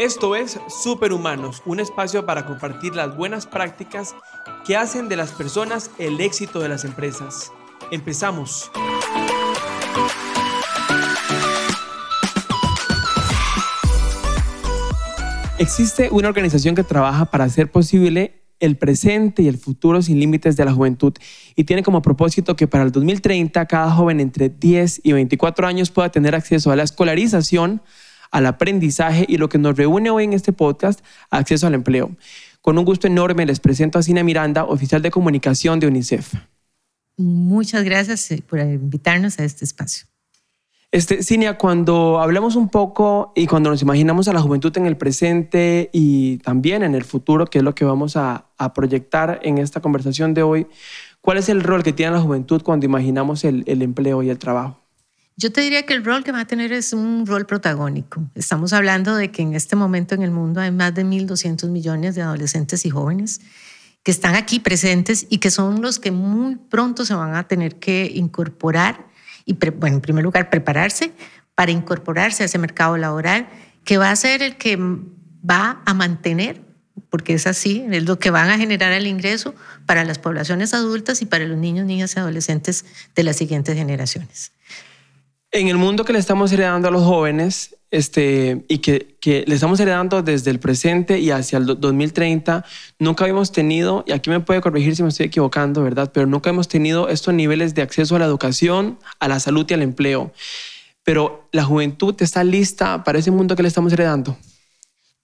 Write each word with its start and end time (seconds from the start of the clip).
Esto 0.00 0.34
es 0.34 0.58
Superhumanos, 0.82 1.60
un 1.66 1.78
espacio 1.78 2.24
para 2.24 2.46
compartir 2.46 2.96
las 2.96 3.14
buenas 3.14 3.46
prácticas 3.46 4.14
que 4.64 4.74
hacen 4.74 5.10
de 5.10 5.16
las 5.16 5.32
personas 5.32 5.90
el 5.98 6.22
éxito 6.22 6.58
de 6.60 6.70
las 6.70 6.86
empresas. 6.86 7.52
Empezamos. 7.90 8.70
Existe 15.58 16.08
una 16.10 16.28
organización 16.28 16.74
que 16.74 16.82
trabaja 16.82 17.26
para 17.26 17.44
hacer 17.44 17.70
posible 17.70 18.40
el 18.58 18.78
presente 18.78 19.42
y 19.42 19.48
el 19.48 19.58
futuro 19.58 20.00
sin 20.00 20.18
límites 20.18 20.56
de 20.56 20.64
la 20.64 20.72
juventud 20.72 21.12
y 21.54 21.64
tiene 21.64 21.82
como 21.82 22.00
propósito 22.00 22.56
que 22.56 22.66
para 22.66 22.84
el 22.84 22.90
2030 22.90 23.66
cada 23.66 23.90
joven 23.90 24.20
entre 24.20 24.48
10 24.48 25.02
y 25.04 25.12
24 25.12 25.66
años 25.66 25.90
pueda 25.90 26.08
tener 26.10 26.34
acceso 26.34 26.70
a 26.70 26.76
la 26.76 26.84
escolarización, 26.84 27.82
al 28.30 28.46
aprendizaje 28.46 29.24
y 29.28 29.36
lo 29.36 29.48
que 29.48 29.58
nos 29.58 29.76
reúne 29.76 30.10
hoy 30.10 30.24
en 30.24 30.32
este 30.32 30.52
podcast, 30.52 31.00
acceso 31.30 31.66
al 31.66 31.74
empleo. 31.74 32.10
Con 32.60 32.78
un 32.78 32.84
gusto 32.84 33.06
enorme 33.06 33.46
les 33.46 33.60
presento 33.60 33.98
a 33.98 34.02
Sina 34.02 34.22
Miranda, 34.22 34.64
oficial 34.64 35.02
de 35.02 35.10
comunicación 35.10 35.80
de 35.80 35.86
UNICEF. 35.86 36.34
Muchas 37.16 37.84
gracias 37.84 38.30
eh, 38.30 38.42
por 38.46 38.60
invitarnos 38.60 39.38
a 39.38 39.44
este 39.44 39.64
espacio. 39.64 40.06
Este, 40.92 41.22
Cinia, 41.22 41.56
cuando 41.56 42.20
hablamos 42.20 42.56
un 42.56 42.68
poco 42.68 43.32
y 43.36 43.46
cuando 43.46 43.70
nos 43.70 43.80
imaginamos 43.80 44.26
a 44.26 44.32
la 44.32 44.40
juventud 44.40 44.76
en 44.76 44.86
el 44.86 44.96
presente 44.96 45.88
y 45.92 46.38
también 46.38 46.82
en 46.82 46.96
el 46.96 47.04
futuro, 47.04 47.46
que 47.46 47.58
es 47.58 47.64
lo 47.64 47.76
que 47.76 47.84
vamos 47.84 48.16
a, 48.16 48.46
proyectar 48.74 49.40
en 49.42 49.58
esta 49.58 49.80
conversación 49.80 50.34
de 50.34 50.42
hoy, 50.42 50.66
¿cuál 51.20 51.38
es 51.38 51.48
el 51.48 51.62
rol 51.62 51.82
que 51.82 51.92
tiene 51.92 52.12
la 52.12 52.20
juventud 52.20 52.60
cuando 52.62 52.84
imaginamos 52.84 53.44
el, 53.44 53.62
el 53.66 53.82
empleo 53.82 54.22
y 54.22 54.30
el 54.30 54.38
trabajo? 54.38 54.79
Yo 55.40 55.50
te 55.50 55.62
diría 55.62 55.86
que 55.86 55.94
el 55.94 56.04
rol 56.04 56.22
que 56.22 56.32
va 56.32 56.40
a 56.40 56.44
tener 56.44 56.70
es 56.70 56.92
un 56.92 57.24
rol 57.24 57.46
protagónico. 57.46 58.22
Estamos 58.34 58.74
hablando 58.74 59.16
de 59.16 59.30
que 59.30 59.40
en 59.40 59.54
este 59.54 59.74
momento 59.74 60.14
en 60.14 60.22
el 60.22 60.30
mundo 60.30 60.60
hay 60.60 60.70
más 60.70 60.94
de 60.94 61.02
1.200 61.02 61.70
millones 61.70 62.14
de 62.14 62.20
adolescentes 62.20 62.84
y 62.84 62.90
jóvenes 62.90 63.40
que 64.02 64.10
están 64.10 64.34
aquí 64.34 64.60
presentes 64.60 65.26
y 65.30 65.38
que 65.38 65.50
son 65.50 65.80
los 65.80 65.98
que 65.98 66.10
muy 66.10 66.56
pronto 66.56 67.06
se 67.06 67.14
van 67.14 67.34
a 67.36 67.48
tener 67.48 67.76
que 67.76 68.12
incorporar 68.14 69.06
y, 69.46 69.54
bueno, 69.54 69.96
en 69.96 70.02
primer 70.02 70.24
lugar, 70.24 70.50
prepararse 70.50 71.14
para 71.54 71.70
incorporarse 71.70 72.42
a 72.42 72.46
ese 72.46 72.58
mercado 72.58 72.98
laboral 72.98 73.48
que 73.82 73.96
va 73.96 74.10
a 74.10 74.16
ser 74.16 74.42
el 74.42 74.58
que 74.58 74.76
va 74.76 75.80
a 75.86 75.94
mantener, 75.94 76.60
porque 77.08 77.32
es 77.32 77.46
así, 77.46 77.86
es 77.90 78.04
lo 78.04 78.18
que 78.18 78.28
van 78.28 78.50
a 78.50 78.58
generar 78.58 78.92
el 78.92 79.06
ingreso 79.06 79.54
para 79.86 80.04
las 80.04 80.18
poblaciones 80.18 80.74
adultas 80.74 81.22
y 81.22 81.24
para 81.24 81.46
los 81.46 81.56
niños, 81.56 81.86
niñas 81.86 82.14
y 82.14 82.18
adolescentes 82.18 82.84
de 83.14 83.22
las 83.22 83.36
siguientes 83.36 83.74
generaciones. 83.74 84.52
En 85.52 85.66
el 85.66 85.78
mundo 85.78 86.04
que 86.04 86.12
le 86.12 86.20
estamos 86.20 86.52
heredando 86.52 86.86
a 86.86 86.90
los 86.92 87.02
jóvenes, 87.02 87.74
este, 87.90 88.64
y 88.68 88.78
que, 88.78 89.16
le 89.46 89.54
estamos 89.54 89.80
heredando 89.80 90.22
desde 90.22 90.52
el 90.52 90.60
presente 90.60 91.18
y 91.18 91.32
hacia 91.32 91.58
el 91.58 91.66
2030, 91.66 92.64
nunca 93.00 93.24
habíamos 93.24 93.50
tenido, 93.50 94.04
y 94.06 94.12
aquí 94.12 94.30
me 94.30 94.38
puede 94.38 94.60
corregir 94.60 94.94
si 94.94 95.02
me 95.02 95.08
estoy 95.08 95.26
equivocando, 95.26 95.82
¿verdad? 95.82 96.12
Pero 96.14 96.26
nunca 96.26 96.50
hemos 96.50 96.68
tenido 96.68 97.08
estos 97.08 97.34
niveles 97.34 97.74
de 97.74 97.82
acceso 97.82 98.14
a 98.14 98.20
la 98.20 98.26
educación, 98.26 99.00
a 99.18 99.26
la 99.26 99.40
salud 99.40 99.66
y 99.68 99.74
al 99.74 99.82
empleo. 99.82 100.32
Pero 101.02 101.48
la 101.50 101.64
juventud 101.64 102.14
está 102.20 102.44
lista 102.44 103.02
para 103.02 103.18
ese 103.18 103.32
mundo 103.32 103.56
que 103.56 103.62
le 103.62 103.68
estamos 103.68 103.92
heredando. 103.92 104.38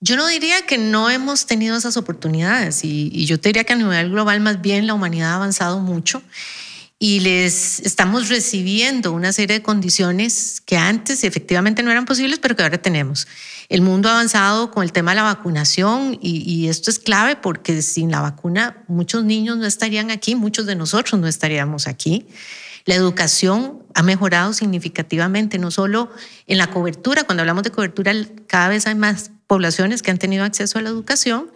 Yo 0.00 0.16
no 0.16 0.26
diría 0.26 0.66
que 0.66 0.76
no 0.76 1.08
hemos 1.08 1.46
tenido 1.46 1.76
esas 1.76 1.96
oportunidades 1.96 2.84
y, 2.84 3.10
y 3.12 3.26
yo 3.26 3.38
te 3.38 3.50
diría 3.50 3.62
que 3.62 3.74
a 3.74 3.76
nivel 3.76 4.10
global 4.10 4.40
más 4.40 4.60
bien 4.60 4.88
la 4.88 4.94
humanidad 4.94 5.32
ha 5.32 5.36
avanzado 5.36 5.78
mucho 5.78 6.20
y 6.98 7.20
les 7.20 7.80
estamos 7.80 8.30
recibiendo 8.30 9.12
una 9.12 9.32
serie 9.32 9.58
de 9.58 9.62
condiciones 9.62 10.62
que 10.64 10.78
antes 10.78 11.24
efectivamente 11.24 11.82
no 11.82 11.90
eran 11.90 12.06
posibles, 12.06 12.38
pero 12.38 12.56
que 12.56 12.62
ahora 12.62 12.78
tenemos. 12.78 13.28
El 13.68 13.82
mundo 13.82 14.08
ha 14.08 14.12
avanzado 14.12 14.70
con 14.70 14.82
el 14.82 14.92
tema 14.92 15.10
de 15.10 15.16
la 15.16 15.22
vacunación 15.24 16.18
y, 16.22 16.68
esto 16.68 16.90
es 16.90 16.98
clave 16.98 17.36
porque 17.36 17.82
sin 17.82 18.10
la 18.10 18.20
vacuna 18.20 18.82
muchos 18.88 19.24
niños 19.24 19.58
no 19.58 19.66
estarían 19.66 20.10
aquí, 20.10 20.34
muchos 20.34 20.64
de 20.64 20.74
nosotros 20.74 21.20
no 21.20 21.26
estaríamos 21.26 21.86
aquí. 21.86 22.26
La 22.86 22.94
educación 22.94 23.82
ha 23.94 24.02
mejorado 24.02 24.52
significativamente, 24.52 25.58
no 25.58 25.70
solo 25.70 26.10
en 26.46 26.56
la 26.56 26.70
cobertura, 26.70 27.24
cuando 27.24 27.42
hablamos 27.42 27.64
de 27.64 27.70
cobertura 27.70 28.14
cada 28.46 28.68
vez 28.68 28.86
hay 28.86 28.94
más 28.94 29.32
poblaciones 29.46 30.02
que 30.02 30.12
han 30.12 30.18
tenido 30.18 30.44
acceso 30.44 30.78
a 30.78 30.82
la 30.82 30.88
educación 30.88 31.50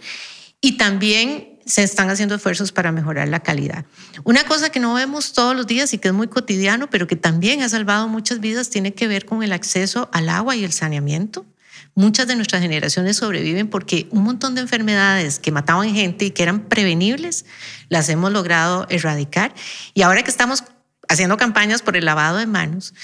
y 0.60 0.76
también 0.76 1.49
se 1.70 1.84
están 1.84 2.10
haciendo 2.10 2.34
esfuerzos 2.34 2.72
para 2.72 2.90
mejorar 2.90 3.28
la 3.28 3.40
calidad. 3.40 3.84
Una 4.24 4.42
cosa 4.42 4.70
que 4.70 4.80
no 4.80 4.92
vemos 4.94 5.32
todos 5.32 5.54
los 5.54 5.68
días 5.68 5.94
y 5.94 5.98
que 5.98 6.08
es 6.08 6.14
muy 6.14 6.26
cotidiano, 6.26 6.90
pero 6.90 7.06
que 7.06 7.14
también 7.14 7.62
ha 7.62 7.68
salvado 7.68 8.08
muchas 8.08 8.40
vidas, 8.40 8.70
tiene 8.70 8.92
que 8.92 9.06
ver 9.06 9.24
con 9.24 9.44
el 9.44 9.52
acceso 9.52 10.10
al 10.12 10.28
agua 10.30 10.56
y 10.56 10.64
el 10.64 10.72
saneamiento. 10.72 11.46
Muchas 11.94 12.26
de 12.26 12.34
nuestras 12.34 12.60
generaciones 12.60 13.18
sobreviven 13.18 13.68
porque 13.68 14.08
un 14.10 14.24
montón 14.24 14.56
de 14.56 14.62
enfermedades 14.62 15.38
que 15.38 15.52
mataban 15.52 15.94
gente 15.94 16.24
y 16.24 16.30
que 16.32 16.42
eran 16.42 16.62
prevenibles, 16.68 17.44
las 17.88 18.08
hemos 18.08 18.32
logrado 18.32 18.86
erradicar. 18.90 19.54
Y 19.94 20.02
ahora 20.02 20.24
que 20.24 20.30
estamos 20.30 20.64
haciendo 21.08 21.36
campañas 21.36 21.82
por 21.82 21.96
el 21.96 22.04
lavado 22.04 22.38
de 22.38 22.46
manos, 22.46 22.94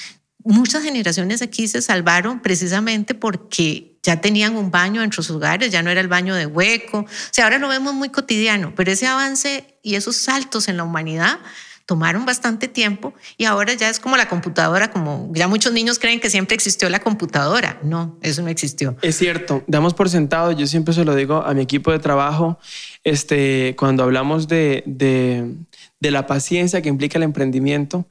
muchas 0.43 0.83
generaciones 0.83 1.41
aquí 1.41 1.69
se 1.69 1.83
salvaron 1.83 2.41
precisamente 2.41 3.15
porque 3.15 3.96
ya 4.07 4.21
tenían 4.21 4.55
un 4.57 4.71
baño 4.71 5.03
en 5.03 5.13
sus 5.13 5.29
hogares, 5.31 5.73
ya 5.73 5.83
no 5.83 5.91
era 5.91 6.01
el 6.01 6.07
baño 6.07 6.37
de 6.37 6.47
hueco. 6.47 7.01
O 7.01 7.07
sea, 7.33 7.45
ahora 7.45 7.59
lo 7.59 7.67
vemos 7.67 7.93
muy 7.93 8.09
cotidiano, 8.09 8.73
pero 8.77 8.93
ese 8.93 9.09
avance 9.09 9.65
y 9.83 9.97
esos 9.97 10.17
saltos 10.17 10.69
en 10.69 10.77
la 10.77 10.85
humanidad 10.85 11.41
tomaron 11.87 12.25
bastante 12.25 12.69
tiempo 12.69 13.15
y 13.37 13.47
ahora 13.47 13.75
ya 13.75 13.89
es 13.89 13.99
como 13.99 14.17
la 14.17 14.29
computadora, 14.29 14.93
como 14.93 15.33
ya 15.35 15.49
muchos 15.49 15.73
niños 15.73 15.99
creen 15.99 16.21
que 16.21 16.31
siempre 16.31 16.55
existió 16.55 16.89
la 16.89 17.01
computadora. 17.01 17.81
No, 17.83 18.17
eso 18.23 18.43
no 18.43 18.49
existió. 18.49 18.97
Es 19.03 19.19
cierto, 19.19 19.65
damos 19.67 19.93
por 19.93 20.09
sentado, 20.09 20.53
yo 20.53 20.69
siempre 20.69 20.95
se 20.95 21.05
lo 21.05 21.17
digo 21.17 21.43
a 21.45 21.53
mi 21.53 21.63
equipo 21.63 21.91
de 21.91 21.99
trabajo, 21.99 22.61
este, 23.03 23.75
cuando 23.77 24.05
hablamos 24.05 24.47
de, 24.47 24.85
de, 24.87 25.53
de 25.99 26.11
la 26.13 26.29
paciencia 26.29 26.81
que 26.81 26.89
implica 26.89 27.19
el 27.19 27.25
emprendimiento, 27.25 28.07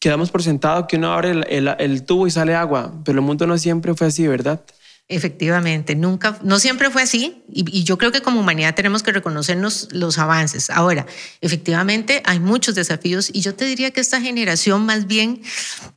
quedamos 0.00 0.30
por 0.30 0.42
sentado 0.42 0.86
que 0.86 0.96
uno 0.96 1.12
abre 1.12 1.32
el, 1.32 1.46
el, 1.50 1.68
el 1.78 2.02
tubo 2.04 2.26
y 2.26 2.30
sale 2.30 2.54
agua, 2.54 2.94
pero 3.04 3.18
el 3.18 3.24
mundo 3.24 3.46
no 3.46 3.58
siempre 3.58 3.94
fue 3.94 4.06
así, 4.06 4.26
¿verdad? 4.26 4.62
Efectivamente, 5.06 5.94
nunca, 5.96 6.38
no 6.42 6.58
siempre 6.58 6.88
fue 6.88 7.02
así 7.02 7.44
y, 7.52 7.84
yo 7.84 7.98
creo 7.98 8.10
que 8.10 8.22
como 8.22 8.40
humanidad 8.40 8.74
tenemos 8.74 9.02
que 9.02 9.12
reconocernos 9.12 9.88
los 9.92 10.16
avances. 10.16 10.70
Ahora, 10.70 11.04
efectivamente 11.42 12.22
hay 12.24 12.40
muchos 12.40 12.74
desafíos 12.74 13.28
y 13.30 13.42
yo 13.42 13.54
te 13.54 13.66
diría 13.66 13.90
que 13.90 14.00
esta 14.00 14.22
generación 14.22 14.86
más 14.86 15.06
bien 15.06 15.42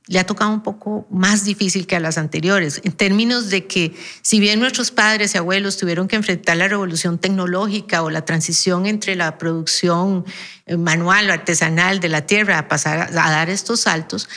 le 0.07 0.19
ha 0.19 0.25
tocado 0.25 0.51
un 0.51 0.61
poco 0.61 1.07
más 1.09 1.45
difícil 1.45 1.87
que 1.87 1.95
a 1.95 2.01
las 2.01 2.17
anteriores, 2.17 2.81
en 2.83 2.91
términos 2.91 3.49
de 3.49 3.65
que 3.65 3.95
si 4.23 4.41
bien 4.41 4.59
nuestros 4.59 4.91
padres 4.91 5.33
y 5.35 5.37
abuelos 5.37 5.77
tuvieron 5.77 6.09
que 6.09 6.17
enfrentar 6.17 6.57
la 6.57 6.67
revolución 6.67 7.17
tecnológica 7.17 8.03
o 8.03 8.09
la 8.09 8.25
transición 8.25 8.87
entre 8.87 9.15
la 9.15 9.37
producción 9.37 10.25
eh, 10.65 10.75
manual 10.75 11.29
o 11.29 11.33
artesanal 11.33 12.01
de 12.01 12.09
la 12.09 12.25
tierra 12.25 12.57
a 12.57 12.67
pasar 12.67 12.99
a 13.17 13.31
dar 13.31 13.49
estos 13.49 13.79
saltos, 13.79 14.27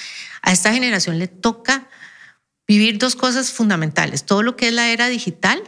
a 0.43 0.53
esta 0.53 0.73
generación 0.73 1.19
le 1.19 1.27
toca 1.27 1.90
vivir 2.71 2.99
dos 2.99 3.17
cosas 3.17 3.51
fundamentales, 3.51 4.23
todo 4.23 4.45
lo 4.45 4.55
que 4.55 4.69
es 4.69 4.73
la 4.73 4.91
era 4.91 5.09
digital 5.09 5.61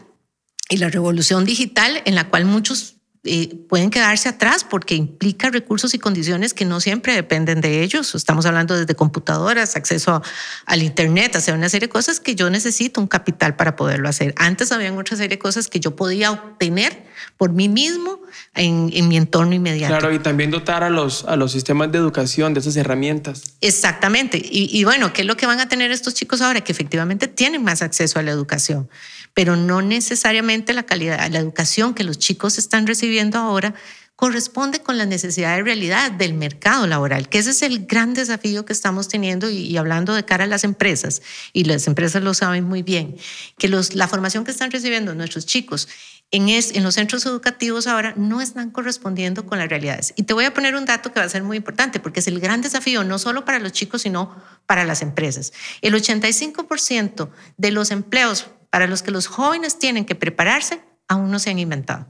y 0.68 0.76
la 0.76 0.88
revolución 0.88 1.44
digital 1.44 2.00
en 2.04 2.14
la 2.14 2.28
cual 2.30 2.44
muchos 2.44 2.94
eh, 3.24 3.56
pueden 3.68 3.90
quedarse 3.90 4.28
atrás 4.28 4.62
porque 4.62 4.94
implica 4.94 5.50
recursos 5.50 5.94
y 5.94 5.98
condiciones 5.98 6.54
que 6.54 6.64
no 6.64 6.78
siempre 6.80 7.12
dependen 7.12 7.60
de 7.60 7.82
ellos. 7.82 8.14
Estamos 8.14 8.46
hablando 8.46 8.78
desde 8.78 8.94
computadoras, 8.94 9.74
acceso 9.74 10.22
al 10.64 10.82
Internet, 10.84 11.34
hacer 11.34 11.54
una 11.54 11.68
serie 11.68 11.88
de 11.88 11.92
cosas 11.92 12.20
que 12.20 12.36
yo 12.36 12.50
necesito 12.50 13.00
un 13.00 13.08
capital 13.08 13.56
para 13.56 13.74
poderlo 13.74 14.08
hacer. 14.08 14.32
Antes 14.36 14.70
había 14.70 14.92
otra 14.92 15.16
serie 15.16 15.30
de 15.30 15.38
cosas 15.40 15.66
que 15.66 15.80
yo 15.80 15.96
podía 15.96 16.30
obtener 16.30 17.04
por 17.36 17.52
mí 17.52 17.68
mismo 17.68 18.20
en, 18.54 19.08
mi 19.08 19.16
entorno 19.16 19.54
inmediato. 19.54 19.98
Claro, 19.98 20.14
y 20.14 20.18
también 20.18 20.50
dotar 20.50 20.82
a 20.82 20.90
los, 20.90 21.24
a 21.24 21.36
los 21.36 21.52
sistemas 21.52 21.92
de 21.92 21.98
educación 21.98 22.54
de 22.54 22.60
esas 22.60 22.76
herramientas. 22.76 23.42
Exactamente. 23.60 24.38
Y, 24.38 24.68
y 24.76 24.84
bueno, 24.84 25.12
¿qué 25.12 25.22
es 25.22 25.26
lo 25.26 25.36
que 25.36 25.46
van 25.46 25.60
a 25.60 25.68
tener 25.68 25.90
estos 25.90 26.14
chicos 26.14 26.40
ahora? 26.40 26.62
Que 26.62 26.72
efectivamente 26.72 27.28
tienen 27.28 27.62
más 27.62 27.82
acceso 27.82 28.18
a 28.18 28.22
la 28.22 28.30
educación 28.30 28.88
pero 29.34 29.56
no 29.56 29.82
necesariamente 29.82 30.72
la 30.72 30.82
calidad, 30.82 31.30
la 31.30 31.38
educación 31.38 31.94
que 31.94 32.04
los 32.04 32.18
chicos 32.18 32.58
están 32.58 32.86
recibiendo 32.86 33.38
ahora 33.38 33.74
corresponde 34.22 34.84
con 34.84 34.98
las 34.98 35.08
necesidades 35.08 35.58
de 35.58 35.64
realidad 35.64 36.12
del 36.12 36.34
mercado 36.34 36.86
laboral, 36.86 37.28
que 37.28 37.38
ese 37.38 37.50
es 37.50 37.60
el 37.62 37.86
gran 37.86 38.14
desafío 38.14 38.64
que 38.64 38.72
estamos 38.72 39.08
teniendo 39.08 39.50
y, 39.50 39.76
hablando 39.76 40.14
de 40.14 40.24
cara 40.24 40.44
a 40.44 40.46
las 40.46 40.62
empresas, 40.62 41.22
y 41.52 41.64
las 41.64 41.88
empresas 41.88 42.22
lo 42.22 42.32
saben 42.32 42.62
muy 42.62 42.84
bien, 42.84 43.16
que 43.58 43.66
los, 43.66 43.96
la 43.96 44.06
formación 44.06 44.44
que 44.44 44.52
están 44.52 44.70
recibiendo 44.70 45.12
nuestros 45.16 45.44
chicos 45.44 45.88
en, 46.30 46.48
es, 46.48 46.70
en 46.76 46.84
los 46.84 46.94
centros 46.94 47.26
educativos 47.26 47.88
ahora 47.88 48.14
no 48.16 48.40
están 48.40 48.70
correspondiendo 48.70 49.44
con 49.44 49.58
las 49.58 49.68
realidades. 49.68 50.14
Y 50.14 50.22
te 50.22 50.34
voy 50.34 50.44
a 50.44 50.54
poner 50.54 50.76
un 50.76 50.84
dato 50.84 51.12
que 51.12 51.18
va 51.18 51.26
a 51.26 51.28
ser 51.28 51.42
muy 51.42 51.56
importante, 51.56 51.98
porque 51.98 52.20
es 52.20 52.28
el 52.28 52.38
gran 52.38 52.62
desafío 52.62 53.02
no 53.02 53.18
solo 53.18 53.44
para 53.44 53.58
los 53.58 53.72
chicos, 53.72 54.02
sino 54.02 54.40
para 54.66 54.84
las 54.84 55.02
empresas. 55.02 55.52
El 55.80 55.94
85% 55.94 57.28
de 57.56 57.70
los 57.72 57.90
empleos 57.90 58.46
para 58.70 58.86
los 58.86 59.02
que 59.02 59.10
los 59.10 59.26
jóvenes 59.26 59.80
tienen 59.80 60.04
que 60.04 60.14
prepararse, 60.14 60.80
aún 61.08 61.32
no 61.32 61.40
se 61.40 61.50
han 61.50 61.58
inventado. 61.58 62.06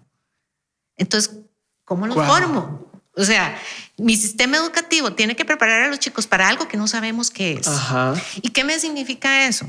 Entonces, 0.99 1.42
¿cómo 1.85 2.07
los 2.07 2.17
formo? 2.17 2.91
O 3.15 3.25
sea, 3.25 3.59
mi 3.99 4.17
sistema 4.17 4.57
educativo 4.57 5.13
tiene 5.13 5.37
que 5.37 5.45
preparar 5.45 5.83
a 5.83 5.89
los 5.89 5.99
chicos 5.99 6.27
para 6.27 6.49
algo 6.49 6.67
que 6.67 6.77
no 6.77 6.87
sabemos 6.89 7.31
qué 7.31 7.53
es. 7.55 7.69
¿Y 8.41 8.51
qué 8.51 8.65
me 8.65 8.79
significa 8.79 9.47
eso? 9.47 9.67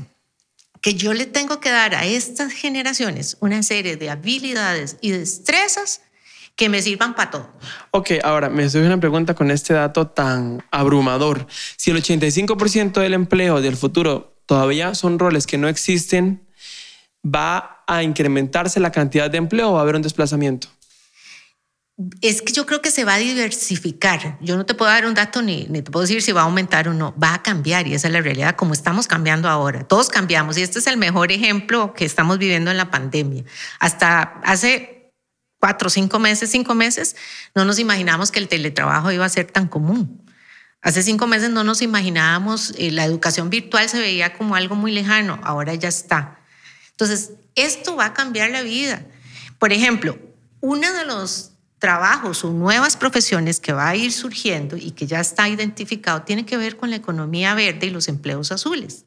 que 0.84 0.92
yo 0.92 1.14
le 1.14 1.24
tengo 1.24 1.60
que 1.60 1.70
dar 1.70 1.94
a 1.94 2.04
estas 2.04 2.52
generaciones 2.52 3.38
una 3.40 3.62
serie 3.62 3.96
de 3.96 4.10
habilidades 4.10 4.98
y 5.00 5.12
destrezas 5.12 6.02
que 6.56 6.68
me 6.68 6.82
sirvan 6.82 7.14
para 7.14 7.30
todo. 7.30 7.48
Ok, 7.90 8.10
ahora 8.22 8.50
me 8.50 8.64
estoy 8.64 8.82
una 8.82 9.00
pregunta 9.00 9.32
con 9.34 9.50
este 9.50 9.72
dato 9.72 10.08
tan 10.08 10.62
abrumador. 10.70 11.46
Si 11.78 11.90
el 11.90 11.96
85% 11.96 13.00
del 13.00 13.14
empleo 13.14 13.62
del 13.62 13.78
futuro 13.78 14.36
todavía 14.44 14.94
son 14.94 15.18
roles 15.18 15.46
que 15.46 15.56
no 15.56 15.68
existen, 15.68 16.46
¿va 17.24 17.82
a 17.86 18.02
incrementarse 18.02 18.78
la 18.78 18.92
cantidad 18.92 19.30
de 19.30 19.38
empleo 19.38 19.70
o 19.70 19.72
va 19.72 19.78
a 19.78 19.82
haber 19.84 19.96
un 19.96 20.02
desplazamiento? 20.02 20.68
Es 22.20 22.42
que 22.42 22.52
yo 22.52 22.66
creo 22.66 22.82
que 22.82 22.90
se 22.90 23.04
va 23.04 23.14
a 23.14 23.18
diversificar. 23.18 24.36
Yo 24.40 24.56
no 24.56 24.66
te 24.66 24.74
puedo 24.74 24.90
dar 24.90 25.06
un 25.06 25.14
dato 25.14 25.42
ni, 25.42 25.66
te 25.66 25.82
puedo 25.82 26.02
decir 26.02 26.22
si 26.22 26.32
va 26.32 26.40
a 26.40 26.44
aumentar 26.44 26.88
o 26.88 26.94
no. 26.94 27.14
Va 27.16 27.34
a 27.34 27.42
cambiar 27.42 27.86
y 27.86 27.94
esa 27.94 28.08
es 28.08 28.12
la 28.12 28.20
realidad 28.20 28.56
como 28.56 28.72
estamos 28.72 29.06
cambiando 29.06 29.48
ahora. 29.48 29.84
Todos 29.84 30.08
cambiamos 30.08 30.58
y 30.58 30.62
este 30.62 30.80
es 30.80 30.88
el 30.88 30.96
mejor 30.96 31.30
ejemplo 31.30 31.94
que 31.94 32.04
estamos 32.04 32.38
viviendo 32.38 32.72
en 32.72 32.78
la 32.78 32.90
pandemia. 32.90 33.44
Hasta 33.78 34.40
hace 34.44 35.12
cuatro, 35.60 35.88
cinco 35.88 36.18
meses, 36.18 36.50
cinco 36.50 36.74
meses, 36.74 37.16
no 37.54 37.64
nos 37.64 37.78
imaginamos 37.78 38.30
que 38.30 38.38
el 38.38 38.48
teletrabajo 38.48 39.12
iba 39.12 39.24
a 39.24 39.28
ser 39.30 39.50
tan 39.50 39.68
común. 39.68 40.22
Hace 40.82 41.02
cinco 41.02 41.26
meses 41.26 41.48
no 41.48 41.64
nos 41.64 41.80
imaginábamos, 41.80 42.74
eh, 42.76 42.90
la 42.90 43.06
educación 43.06 43.48
virtual 43.48 43.88
se 43.88 43.98
veía 43.98 44.34
como 44.34 44.56
algo 44.56 44.74
muy 44.74 44.92
lejano, 44.92 45.40
ahora 45.42 45.74
ya 45.74 45.88
está. 45.88 46.38
Entonces, 46.90 47.30
esto 47.54 47.96
va 47.96 48.04
a 48.04 48.12
cambiar 48.12 48.50
la 48.50 48.60
vida. 48.60 49.06
Por 49.58 49.72
ejemplo, 49.72 50.18
uno 50.60 50.92
de 50.92 51.06
los 51.06 51.53
trabajos 51.84 52.42
o 52.44 52.50
nuevas 52.50 52.96
profesiones 52.96 53.60
que 53.60 53.74
va 53.74 53.90
a 53.90 53.94
ir 53.94 54.10
surgiendo 54.10 54.74
y 54.74 54.92
que 54.92 55.06
ya 55.06 55.20
está 55.20 55.50
identificado 55.50 56.22
tiene 56.22 56.46
que 56.46 56.56
ver 56.56 56.78
con 56.78 56.88
la 56.88 56.96
economía 56.96 57.54
verde 57.54 57.88
y 57.88 57.90
los 57.90 58.08
empleos 58.08 58.52
azules. 58.52 59.04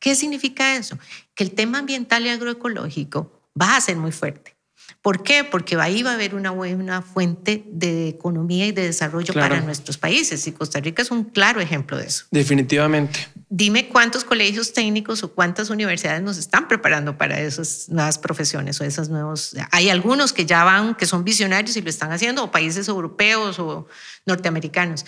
¿Qué 0.00 0.16
significa 0.16 0.74
eso? 0.74 0.98
Que 1.36 1.44
el 1.44 1.52
tema 1.52 1.78
ambiental 1.78 2.26
y 2.26 2.30
agroecológico 2.30 3.40
va 3.54 3.76
a 3.76 3.80
ser 3.80 3.98
muy 3.98 4.10
fuerte. 4.10 4.57
¿Por 5.02 5.22
qué? 5.22 5.44
Porque 5.44 5.76
ahí 5.76 6.02
va 6.02 6.10
a 6.10 6.14
haber 6.14 6.34
una 6.34 6.50
buena 6.50 7.02
fuente 7.02 7.64
de 7.66 8.08
economía 8.08 8.66
y 8.66 8.72
de 8.72 8.82
desarrollo 8.82 9.32
para 9.32 9.60
nuestros 9.60 9.96
países. 9.96 10.46
Y 10.46 10.52
Costa 10.52 10.80
Rica 10.80 11.02
es 11.02 11.10
un 11.10 11.24
claro 11.24 11.60
ejemplo 11.60 11.96
de 11.96 12.06
eso. 12.06 12.24
Definitivamente. 12.30 13.28
Dime 13.48 13.88
cuántos 13.88 14.24
colegios 14.24 14.72
técnicos 14.72 15.22
o 15.22 15.32
cuántas 15.32 15.70
universidades 15.70 16.22
nos 16.22 16.36
están 16.36 16.68
preparando 16.68 17.16
para 17.16 17.40
esas 17.40 17.88
nuevas 17.88 18.18
profesiones 18.18 18.80
o 18.80 18.84
esas 18.84 19.08
nuevos. 19.08 19.54
Hay 19.70 19.88
algunos 19.88 20.32
que 20.32 20.46
ya 20.46 20.64
van, 20.64 20.94
que 20.94 21.06
son 21.06 21.24
visionarios 21.24 21.76
y 21.76 21.82
lo 21.82 21.90
están 21.90 22.12
haciendo, 22.12 22.44
o 22.44 22.50
países 22.50 22.88
europeos 22.88 23.58
o 23.58 23.86
norteamericanos. 24.26 25.06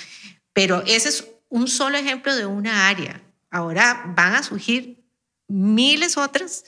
Pero 0.52 0.82
ese 0.86 1.08
es 1.08 1.26
un 1.48 1.68
solo 1.68 1.98
ejemplo 1.98 2.34
de 2.34 2.46
una 2.46 2.88
área. 2.88 3.20
Ahora 3.50 4.12
van 4.16 4.34
a 4.34 4.42
surgir 4.42 5.04
miles 5.48 6.16
otras, 6.16 6.64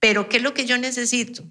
pero 0.00 0.28
¿qué 0.28 0.38
es 0.38 0.42
lo 0.42 0.52
que 0.52 0.66
yo 0.66 0.76
necesito? 0.78 1.44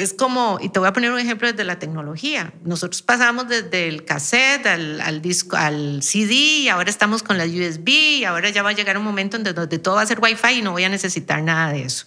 Es 0.00 0.14
como, 0.14 0.58
y 0.60 0.70
te 0.70 0.78
voy 0.78 0.88
a 0.88 0.92
poner 0.92 1.12
un 1.12 1.18
ejemplo 1.18 1.46
desde 1.46 1.64
la 1.64 1.78
tecnología. 1.78 2.52
Nosotros 2.64 3.02
pasamos 3.02 3.48
desde 3.48 3.88
el 3.88 4.04
cassette 4.04 4.66
al, 4.66 5.22
disco, 5.22 5.56
al 5.56 6.02
CD 6.02 6.34
y 6.34 6.68
ahora 6.68 6.90
estamos 6.90 7.22
con 7.22 7.38
la 7.38 7.44
USB 7.44 7.88
y 7.88 8.24
ahora 8.24 8.50
ya 8.50 8.62
va 8.62 8.70
a 8.70 8.72
llegar 8.72 8.96
un 8.96 9.04
momento 9.04 9.36
en 9.36 9.44
donde 9.44 9.78
todo 9.78 9.96
va 9.96 10.02
a 10.02 10.06
ser 10.06 10.20
Wi-Fi 10.20 10.58
y 10.58 10.62
no 10.62 10.72
voy 10.72 10.84
a 10.84 10.88
necesitar 10.88 11.42
nada 11.42 11.72
de 11.72 11.82
eso. 11.82 12.06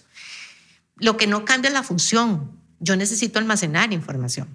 Lo 0.96 1.16
que 1.16 1.26
no 1.26 1.44
cambia 1.44 1.68
es 1.68 1.74
la 1.74 1.82
función. 1.82 2.52
Yo 2.80 2.96
necesito 2.96 3.38
almacenar 3.38 3.92
información. 3.92 4.48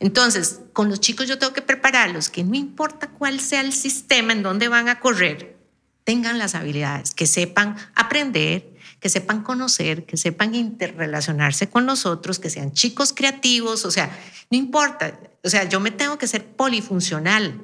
Entonces, 0.00 0.60
con 0.72 0.88
los 0.88 1.00
chicos 1.00 1.28
yo 1.28 1.38
tengo 1.38 1.52
que 1.52 1.62
prepararlos 1.62 2.30
que 2.30 2.44
no 2.44 2.54
importa 2.54 3.08
cuál 3.10 3.40
sea 3.40 3.60
el 3.60 3.72
sistema 3.72 4.32
en 4.32 4.42
donde 4.42 4.68
van 4.68 4.88
a 4.88 5.00
correr, 5.00 5.56
tengan 6.04 6.38
las 6.38 6.54
habilidades, 6.54 7.14
que 7.14 7.26
sepan 7.26 7.76
aprender, 7.94 8.77
que 9.00 9.08
sepan 9.08 9.42
conocer, 9.42 10.04
que 10.04 10.16
sepan 10.16 10.54
interrelacionarse 10.54 11.68
con 11.68 11.86
nosotros, 11.86 12.38
que 12.38 12.50
sean 12.50 12.72
chicos 12.72 13.12
creativos, 13.12 13.84
o 13.84 13.90
sea, 13.90 14.10
no 14.50 14.58
importa, 14.58 15.18
o 15.44 15.48
sea, 15.48 15.68
yo 15.68 15.80
me 15.80 15.90
tengo 15.90 16.18
que 16.18 16.26
ser 16.26 16.44
polifuncional, 16.44 17.60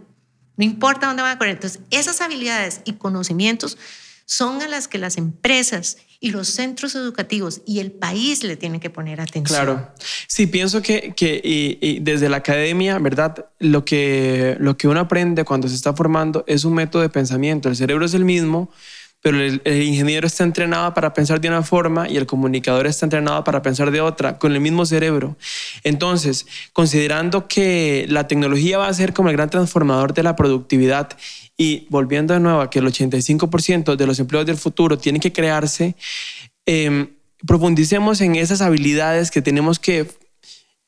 no 0.56 0.64
importa 0.64 1.08
dónde 1.08 1.22
van 1.22 1.32
a 1.32 1.38
correr. 1.38 1.54
Entonces, 1.54 1.80
esas 1.90 2.20
habilidades 2.20 2.82
y 2.84 2.92
conocimientos 2.92 3.76
son 4.26 4.62
a 4.62 4.68
las 4.68 4.88
que 4.88 4.98
las 4.98 5.18
empresas 5.18 5.98
y 6.20 6.30
los 6.30 6.48
centros 6.48 6.94
educativos 6.94 7.60
y 7.66 7.80
el 7.80 7.92
país 7.92 8.42
le 8.44 8.56
tienen 8.56 8.80
que 8.80 8.88
poner 8.88 9.20
atención. 9.20 9.44
Claro. 9.44 9.92
Sí, 10.26 10.46
pienso 10.46 10.80
que, 10.80 11.12
que 11.14 11.40
y, 11.44 12.00
desde 12.00 12.30
la 12.30 12.38
academia, 12.38 12.98
¿verdad? 12.98 13.46
Lo 13.58 13.84
que, 13.84 14.56
lo 14.58 14.78
que 14.78 14.88
uno 14.88 15.00
aprende 15.00 15.44
cuando 15.44 15.68
se 15.68 15.74
está 15.74 15.92
formando 15.92 16.44
es 16.46 16.64
un 16.64 16.74
método 16.74 17.02
de 17.02 17.10
pensamiento. 17.10 17.68
El 17.68 17.76
cerebro 17.76 18.06
es 18.06 18.14
el 18.14 18.24
mismo, 18.24 18.70
pero 19.24 19.40
el, 19.40 19.62
ingeniero 19.64 20.26
está 20.26 20.44
entrenado 20.44 20.92
para 20.92 21.14
pensar 21.14 21.40
de 21.40 21.48
una 21.48 21.62
forma 21.62 22.06
y 22.10 22.18
el 22.18 22.26
comunicador 22.26 22.86
está 22.86 23.06
entrenado 23.06 23.42
para 23.42 23.62
pensar 23.62 23.90
de 23.90 24.02
otra, 24.02 24.38
con 24.38 24.52
el 24.52 24.60
mismo 24.60 24.84
cerebro. 24.84 25.34
Entonces, 25.82 26.46
considerando 26.74 27.48
que 27.48 28.04
la 28.10 28.28
tecnología 28.28 28.76
va 28.76 28.86
a 28.86 28.92
ser 28.92 29.14
como 29.14 29.30
el 29.30 29.36
gran 29.36 29.48
transformador 29.48 30.12
de 30.12 30.24
la 30.24 30.36
productividad 30.36 31.16
y 31.56 31.86
volviendo 31.88 32.34
de 32.34 32.40
nuevo 32.40 32.60
a 32.60 32.68
que 32.68 32.80
el 32.80 32.84
85% 32.84 33.96
de 33.96 34.06
los 34.06 34.18
empleos 34.18 34.44
del 34.44 34.58
futuro 34.58 34.98
tienen 34.98 35.22
que 35.22 35.32
crearse, 35.32 35.96
eh, 36.66 37.08
profundicemos 37.46 38.20
en 38.20 38.34
esas 38.34 38.60
habilidades 38.60 39.30
que 39.30 39.40
tenemos 39.40 39.78
que 39.78 40.06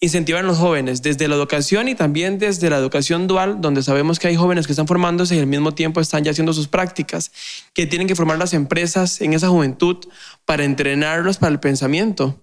incentivar 0.01 0.45
a 0.45 0.47
los 0.47 0.59
jóvenes 0.59 1.03
desde 1.03 1.27
la 1.27 1.37
educación 1.37 1.89
y 1.89 1.95
también 1.95 2.39
desde 2.39 2.69
la 2.69 2.77
educación 2.77 3.27
dual, 3.27 3.61
donde 3.61 3.83
sabemos 3.83 4.19
que 4.19 4.29
hay 4.29 4.37
jóvenes 4.37 4.67
que 4.67 4.73
están 4.73 4.87
formándose 4.87 5.37
y 5.37 5.39
al 5.39 5.47
mismo 5.47 5.73
tiempo 5.73 6.01
están 6.01 6.25
ya 6.25 6.33
haciendo 6.33 6.53
sus 6.53 6.69
prácticas, 6.69 7.33
que 7.73 7.87
tienen 7.87 8.07
que 8.07 8.15
formar 8.15 8.39
las 8.39 8.53
empresas 8.53 9.21
en 9.21 9.33
esa 9.33 9.49
juventud 9.49 9.97
para 10.45 10.65
entrenarlos 10.65 11.39
para 11.39 11.53
el 11.53 11.61
pensamiento. 11.61 12.41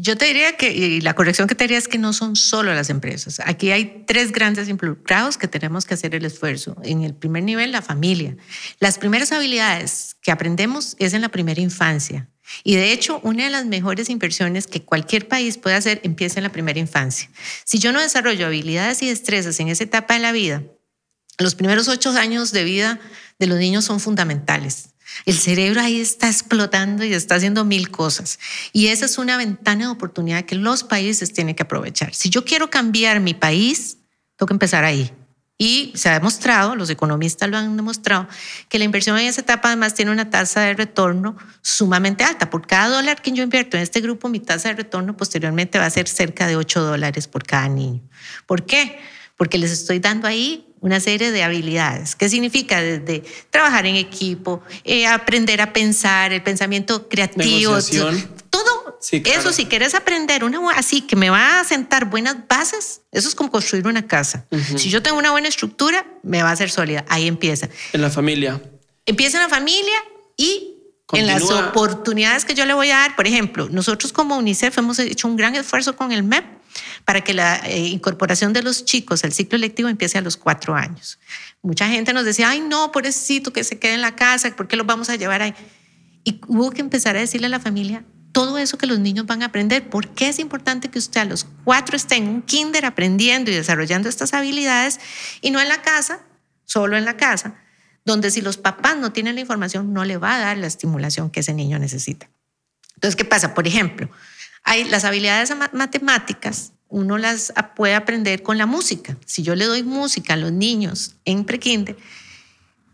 Yo 0.00 0.16
te 0.16 0.26
diría 0.26 0.56
que, 0.56 0.70
y 0.70 1.00
la 1.00 1.14
corrección 1.14 1.48
que 1.48 1.56
te 1.56 1.64
diría 1.64 1.76
es 1.76 1.88
que 1.88 1.98
no 1.98 2.12
son 2.12 2.36
solo 2.36 2.72
las 2.72 2.88
empresas. 2.88 3.40
Aquí 3.44 3.72
hay 3.72 4.04
tres 4.06 4.30
grandes 4.30 4.68
involucrados 4.68 5.36
que 5.36 5.48
tenemos 5.48 5.86
que 5.86 5.94
hacer 5.94 6.14
el 6.14 6.24
esfuerzo. 6.24 6.76
En 6.84 7.02
el 7.02 7.14
primer 7.14 7.42
nivel, 7.42 7.72
la 7.72 7.82
familia. 7.82 8.36
Las 8.78 8.96
primeras 8.96 9.32
habilidades 9.32 10.14
que 10.22 10.30
aprendemos 10.30 10.94
es 11.00 11.14
en 11.14 11.22
la 11.22 11.30
primera 11.30 11.60
infancia. 11.60 12.28
Y 12.64 12.76
de 12.76 12.92
hecho, 12.92 13.20
una 13.22 13.44
de 13.44 13.50
las 13.50 13.66
mejores 13.66 14.10
inversiones 14.10 14.66
que 14.66 14.82
cualquier 14.82 15.28
país 15.28 15.58
puede 15.58 15.76
hacer 15.76 16.00
empieza 16.02 16.38
en 16.38 16.44
la 16.44 16.52
primera 16.52 16.78
infancia. 16.78 17.30
Si 17.64 17.78
yo 17.78 17.92
no 17.92 18.00
desarrollo 18.00 18.46
habilidades 18.46 19.02
y 19.02 19.08
destrezas 19.08 19.60
en 19.60 19.68
esa 19.68 19.84
etapa 19.84 20.14
de 20.14 20.20
la 20.20 20.32
vida, 20.32 20.62
los 21.38 21.54
primeros 21.54 21.88
ocho 21.88 22.10
años 22.10 22.50
de 22.52 22.64
vida 22.64 23.00
de 23.38 23.46
los 23.46 23.58
niños 23.58 23.84
son 23.84 24.00
fundamentales. 24.00 24.90
El 25.24 25.38
cerebro 25.38 25.80
ahí 25.80 26.00
está 26.00 26.28
explotando 26.28 27.04
y 27.04 27.12
está 27.12 27.36
haciendo 27.36 27.64
mil 27.64 27.90
cosas. 27.90 28.38
Y 28.72 28.88
esa 28.88 29.06
es 29.06 29.18
una 29.18 29.36
ventana 29.36 29.86
de 29.86 29.90
oportunidad 29.90 30.44
que 30.44 30.54
los 30.54 30.84
países 30.84 31.32
tienen 31.32 31.54
que 31.54 31.62
aprovechar. 31.62 32.14
Si 32.14 32.28
yo 32.28 32.44
quiero 32.44 32.70
cambiar 32.70 33.20
mi 33.20 33.34
país, 33.34 33.98
tengo 34.36 34.48
que 34.48 34.54
empezar 34.54 34.84
ahí. 34.84 35.12
Y 35.60 35.92
se 35.96 36.08
ha 36.08 36.14
demostrado, 36.14 36.76
los 36.76 36.88
economistas 36.88 37.48
lo 37.50 37.56
han 37.56 37.76
demostrado, 37.76 38.28
que 38.68 38.78
la 38.78 38.84
inversión 38.84 39.18
en 39.18 39.26
esa 39.26 39.40
etapa 39.40 39.68
además 39.68 39.92
tiene 39.92 40.12
una 40.12 40.30
tasa 40.30 40.60
de 40.60 40.74
retorno 40.74 41.36
sumamente 41.62 42.22
alta. 42.22 42.48
Por 42.48 42.64
cada 42.64 42.88
dólar 42.88 43.20
que 43.20 43.32
yo 43.32 43.42
invierto 43.42 43.76
en 43.76 43.82
este 43.82 44.00
grupo, 44.00 44.28
mi 44.28 44.38
tasa 44.38 44.68
de 44.68 44.76
retorno 44.76 45.16
posteriormente 45.16 45.80
va 45.80 45.86
a 45.86 45.90
ser 45.90 46.06
cerca 46.06 46.46
de 46.46 46.54
8 46.54 46.80
dólares 46.80 47.26
por 47.26 47.42
cada 47.42 47.68
niño. 47.68 48.00
¿Por 48.46 48.66
qué? 48.66 49.00
Porque 49.36 49.58
les 49.58 49.72
estoy 49.72 49.98
dando 49.98 50.28
ahí 50.28 50.64
una 50.80 51.00
serie 51.00 51.32
de 51.32 51.42
habilidades. 51.42 52.14
¿Qué 52.14 52.28
significa? 52.28 52.80
Desde 52.80 53.24
trabajar 53.50 53.86
en 53.86 53.96
equipo, 53.96 54.62
eh, 54.84 55.08
aprender 55.08 55.60
a 55.60 55.72
pensar, 55.72 56.32
el 56.32 56.42
pensamiento 56.42 57.08
creativo, 57.08 57.80
eso, 59.00 59.52
si 59.52 59.66
quieres 59.66 59.94
aprender 59.94 60.44
una 60.44 60.58
así 60.72 61.02
que 61.02 61.16
me 61.16 61.30
va 61.30 61.60
a 61.60 61.64
sentar 61.64 62.06
buenas 62.06 62.36
bases, 62.48 63.02
eso 63.12 63.28
es 63.28 63.34
como 63.34 63.50
construir 63.50 63.86
una 63.86 64.06
casa. 64.06 64.46
Si 64.76 64.90
yo 64.90 65.02
tengo 65.02 65.18
una 65.18 65.30
buena 65.30 65.48
estructura, 65.48 66.06
me 66.22 66.42
va 66.42 66.50
a 66.50 66.56
ser 66.56 66.70
sólida. 66.70 67.04
Ahí 67.08 67.26
empieza. 67.26 67.68
En 67.92 68.02
la 68.02 68.10
familia. 68.10 68.60
Empieza 69.06 69.38
en 69.38 69.44
la 69.44 69.48
familia 69.48 69.94
y 70.36 70.78
en 71.12 71.26
las 71.26 71.42
oportunidades 71.42 72.44
que 72.44 72.54
yo 72.54 72.66
le 72.66 72.74
voy 72.74 72.90
a 72.90 72.96
dar. 72.96 73.16
Por 73.16 73.26
ejemplo, 73.26 73.68
nosotros 73.70 74.12
como 74.12 74.36
UNICEF 74.36 74.76
hemos 74.78 74.98
hecho 74.98 75.28
un 75.28 75.36
gran 75.36 75.54
esfuerzo 75.54 75.96
con 75.96 76.12
el 76.12 76.22
MEP 76.22 76.44
para 77.04 77.22
que 77.22 77.34
la 77.34 77.56
eh, 77.66 77.78
incorporación 77.78 78.52
de 78.52 78.62
los 78.62 78.84
chicos 78.84 79.24
al 79.24 79.32
ciclo 79.32 79.58
lectivo 79.58 79.88
empiece 79.88 80.18
a 80.18 80.20
los 80.20 80.36
cuatro 80.36 80.74
años. 80.74 81.18
Mucha 81.62 81.88
gente 81.88 82.12
nos 82.12 82.24
decía, 82.24 82.50
ay, 82.50 82.60
no, 82.60 82.92
pobrecito, 82.92 83.52
que 83.52 83.64
se 83.64 83.78
quede 83.78 83.94
en 83.94 84.02
la 84.02 84.14
casa, 84.14 84.54
¿por 84.54 84.68
qué 84.68 84.76
los 84.76 84.86
vamos 84.86 85.08
a 85.08 85.16
llevar 85.16 85.42
ahí? 85.42 85.54
Y 86.24 86.40
hubo 86.46 86.70
que 86.70 86.80
empezar 86.80 87.16
a 87.16 87.20
decirle 87.20 87.46
a 87.46 87.50
la 87.50 87.60
familia, 87.60 88.04
todo 88.32 88.58
eso 88.58 88.78
que 88.78 88.86
los 88.86 88.98
niños 88.98 89.26
van 89.26 89.42
a 89.42 89.46
aprender. 89.46 89.88
¿Por 89.88 90.08
qué 90.08 90.28
es 90.28 90.38
importante 90.38 90.88
que 90.88 90.98
usted 90.98 91.20
a 91.20 91.24
los 91.24 91.46
cuatro 91.64 91.96
esté 91.96 92.16
en 92.16 92.28
un 92.28 92.42
kinder 92.42 92.84
aprendiendo 92.84 93.50
y 93.50 93.54
desarrollando 93.54 94.08
estas 94.08 94.34
habilidades 94.34 95.00
y 95.40 95.50
no 95.50 95.60
en 95.60 95.68
la 95.68 95.82
casa, 95.82 96.20
solo 96.64 96.96
en 96.96 97.04
la 97.04 97.16
casa, 97.16 97.56
donde 98.04 98.30
si 98.30 98.40
los 98.40 98.56
papás 98.56 98.96
no 98.96 99.12
tienen 99.12 99.34
la 99.34 99.40
información 99.40 99.92
no 99.92 100.04
le 100.04 100.16
va 100.16 100.36
a 100.36 100.38
dar 100.38 100.56
la 100.58 100.66
estimulación 100.66 101.30
que 101.30 101.40
ese 101.40 101.54
niño 101.54 101.78
necesita? 101.78 102.28
Entonces, 102.94 103.16
¿qué 103.16 103.24
pasa? 103.24 103.54
Por 103.54 103.66
ejemplo, 103.66 104.10
hay 104.64 104.84
las 104.84 105.04
habilidades 105.04 105.52
matemáticas, 105.72 106.72
uno 106.88 107.16
las 107.18 107.52
puede 107.76 107.94
aprender 107.94 108.42
con 108.42 108.58
la 108.58 108.66
música. 108.66 109.16
Si 109.24 109.42
yo 109.42 109.54
le 109.54 109.66
doy 109.66 109.82
música 109.82 110.34
a 110.34 110.36
los 110.36 110.52
niños 110.52 111.16
en 111.24 111.44
prekinder, 111.44 111.96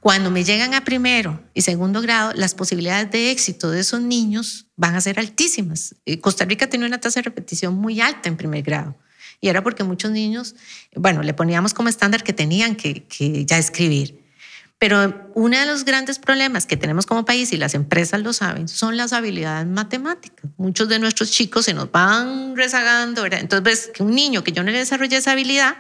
Cuando 0.05 0.31
me 0.31 0.45
llegan 0.45 0.75
a 0.75 0.85
primero 0.85 1.43
y 1.55 1.63
segundo 1.63 2.03
grado, 2.03 2.35
las 2.35 2.55
posibilidades 2.55 3.11
de 3.11 3.31
éxito 3.31 3.71
de 3.71 3.81
esos 3.81 4.03
niños 4.03 4.67
van 4.77 4.95
a 4.97 5.01
ser 5.01 5.19
altísimas. 5.19 5.95
Eh, 6.05 6.21
Costa 6.21 6.45
Rica 6.45 6.67
tiene 6.67 6.85
una 6.85 7.01
tasa 7.01 7.21
de 7.21 7.25
repetición 7.25 7.75
muy 7.75 8.03
alta 8.03 8.29
en 8.29 8.37
primer 8.37 8.63
grado. 8.63 8.99
Y 9.41 9.49
era 9.49 9.63
porque 9.63 9.83
muchos 9.83 10.11
niños, 10.11 10.57
bueno, 10.95 11.23
le 11.23 11.33
poníamos 11.33 11.73
como 11.73 11.89
estándar 11.89 12.23
que 12.23 12.35
tenían 12.35 12.77
que, 12.77 13.05
que 13.05 13.47
ya 13.47 13.57
escribir. 13.57 14.23
Pero 14.79 15.31
uno 15.35 15.59
de 15.59 15.65
los 15.65 15.87
grandes 15.87 16.19
problemas 16.19 16.67
que 16.67 16.77
tenemos 16.77 17.07
como 17.07 17.25
país, 17.25 17.55
y 17.55 17.57
las 17.57 17.73
empresas 17.73 18.21
lo 18.21 18.35
saben, 18.35 18.69
son 18.69 18.99
las 18.99 19.15
habilidades 19.15 19.67
matemáticas. 19.67 20.51
Muchos 20.59 20.91
de 20.91 20.99
nuestros 20.99 21.31
chicos 21.31 21.65
se 21.65 21.73
nos 21.73 21.91
van 21.91 22.55
rezagando. 22.55 23.23
¿verdad? 23.23 23.41
Entonces 23.41 23.65
ves 23.65 23.91
que 23.95 24.03
un 24.03 24.15
niño 24.15 24.45
que 24.45 24.53
yo 24.53 24.63
no 24.63 24.71
le 24.71 24.77
desarrolle 24.77 25.17
esa 25.17 25.33
habilidad, 25.33 25.77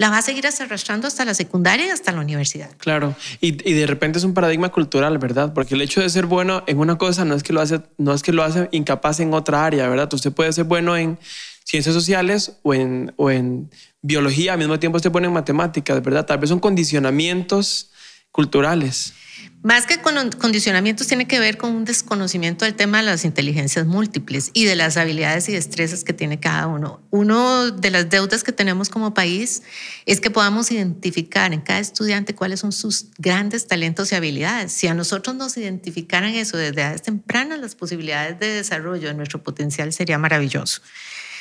la 0.00 0.08
va 0.08 0.16
a 0.16 0.22
seguir 0.22 0.46
arrastrando 0.46 1.06
hasta 1.06 1.26
la 1.26 1.34
secundaria 1.34 1.88
y 1.88 1.90
hasta 1.90 2.10
la 2.10 2.22
universidad. 2.22 2.70
Claro, 2.78 3.14
y, 3.42 3.48
y, 3.68 3.74
de 3.74 3.86
repente 3.86 4.18
es 4.18 4.24
un 4.24 4.32
paradigma 4.32 4.70
cultural, 4.70 5.18
¿verdad? 5.18 5.52
Porque 5.52 5.74
el 5.74 5.82
hecho 5.82 6.00
de 6.00 6.08
ser 6.08 6.24
bueno 6.24 6.64
en 6.66 6.78
una 6.78 6.96
cosa 6.96 7.26
no 7.26 7.34
es 7.34 7.42
que 7.42 7.52
lo 7.52 7.60
hace, 7.60 7.82
no 7.98 8.14
es 8.14 8.22
que 8.22 8.32
lo 8.32 8.42
hace 8.42 8.70
incapaz 8.72 9.20
en 9.20 9.34
otra 9.34 9.66
área, 9.66 9.86
¿verdad? 9.90 10.10
Usted 10.14 10.32
puede 10.32 10.54
ser 10.54 10.64
bueno 10.64 10.96
en 10.96 11.18
ciencias 11.64 11.94
sociales 11.94 12.52
o 12.62 12.72
en, 12.72 13.12
o 13.16 13.30
en 13.30 13.70
biología, 14.00 14.54
al 14.54 14.58
mismo 14.58 14.78
tiempo 14.78 14.96
usted 14.96 15.12
pone 15.12 15.26
en 15.26 15.34
matemáticas, 15.34 16.02
¿verdad? 16.02 16.24
Tal 16.24 16.38
vez 16.38 16.48
son 16.48 16.60
condicionamientos 16.60 17.90
culturales. 18.32 19.12
Más 19.62 19.84
que 19.84 20.00
con 20.00 20.30
condicionamientos 20.32 21.06
tiene 21.06 21.26
que 21.26 21.38
ver 21.38 21.58
con 21.58 21.72
un 21.72 21.84
desconocimiento 21.84 22.64
del 22.64 22.74
tema 22.74 22.98
de 22.98 23.04
las 23.04 23.26
inteligencias 23.26 23.84
múltiples 23.84 24.50
y 24.54 24.64
de 24.64 24.74
las 24.74 24.96
habilidades 24.96 25.50
y 25.50 25.52
destrezas 25.52 26.02
que 26.02 26.14
tiene 26.14 26.40
cada 26.40 26.66
uno. 26.66 27.02
Uno 27.10 27.70
de 27.70 27.90
las 27.90 28.08
deudas 28.08 28.42
que 28.42 28.52
tenemos 28.52 28.88
como 28.88 29.12
país 29.12 29.62
es 30.06 30.22
que 30.22 30.30
podamos 30.30 30.70
identificar 30.70 31.52
en 31.52 31.60
cada 31.60 31.78
estudiante 31.78 32.34
cuáles 32.34 32.60
son 32.60 32.72
sus 32.72 33.08
grandes 33.18 33.66
talentos 33.66 34.12
y 34.12 34.14
habilidades. 34.14 34.72
Si 34.72 34.86
a 34.86 34.94
nosotros 34.94 35.36
nos 35.36 35.58
identificaran 35.58 36.34
eso 36.34 36.56
desde 36.56 36.80
edades 36.80 37.02
tempranas, 37.02 37.58
las 37.58 37.74
posibilidades 37.74 38.40
de 38.40 38.46
desarrollo 38.46 39.08
de 39.08 39.14
nuestro 39.14 39.42
potencial 39.42 39.92
sería 39.92 40.16
maravilloso. 40.16 40.80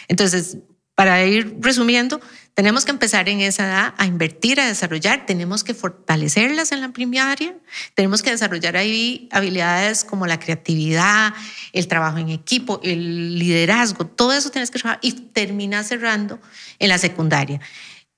Entonces, 0.09 0.57
para 0.99 1.23
ir 1.23 1.55
resumiendo, 1.61 2.19
tenemos 2.53 2.83
que 2.83 2.91
empezar 2.91 3.29
en 3.29 3.39
esa 3.39 3.65
edad 3.65 3.93
a 3.97 4.05
invertir, 4.05 4.59
a 4.59 4.67
desarrollar, 4.67 5.25
tenemos 5.25 5.63
que 5.63 5.73
fortalecerlas 5.73 6.73
en 6.73 6.81
la 6.81 6.91
primaria, 6.91 7.55
tenemos 7.93 8.21
que 8.21 8.31
desarrollar 8.31 8.75
ahí 8.75 9.29
habilidades 9.31 10.03
como 10.03 10.27
la 10.27 10.41
creatividad, 10.41 11.33
el 11.71 11.87
trabajo 11.87 12.17
en 12.17 12.27
equipo, 12.27 12.81
el 12.83 13.39
liderazgo, 13.39 14.07
todo 14.07 14.33
eso 14.33 14.49
tienes 14.49 14.71
que 14.71 14.79
trabajar 14.79 14.99
y 15.01 15.13
termina 15.13 15.85
cerrando 15.85 16.37
en 16.79 16.89
la 16.89 16.97
secundaria. 16.97 17.61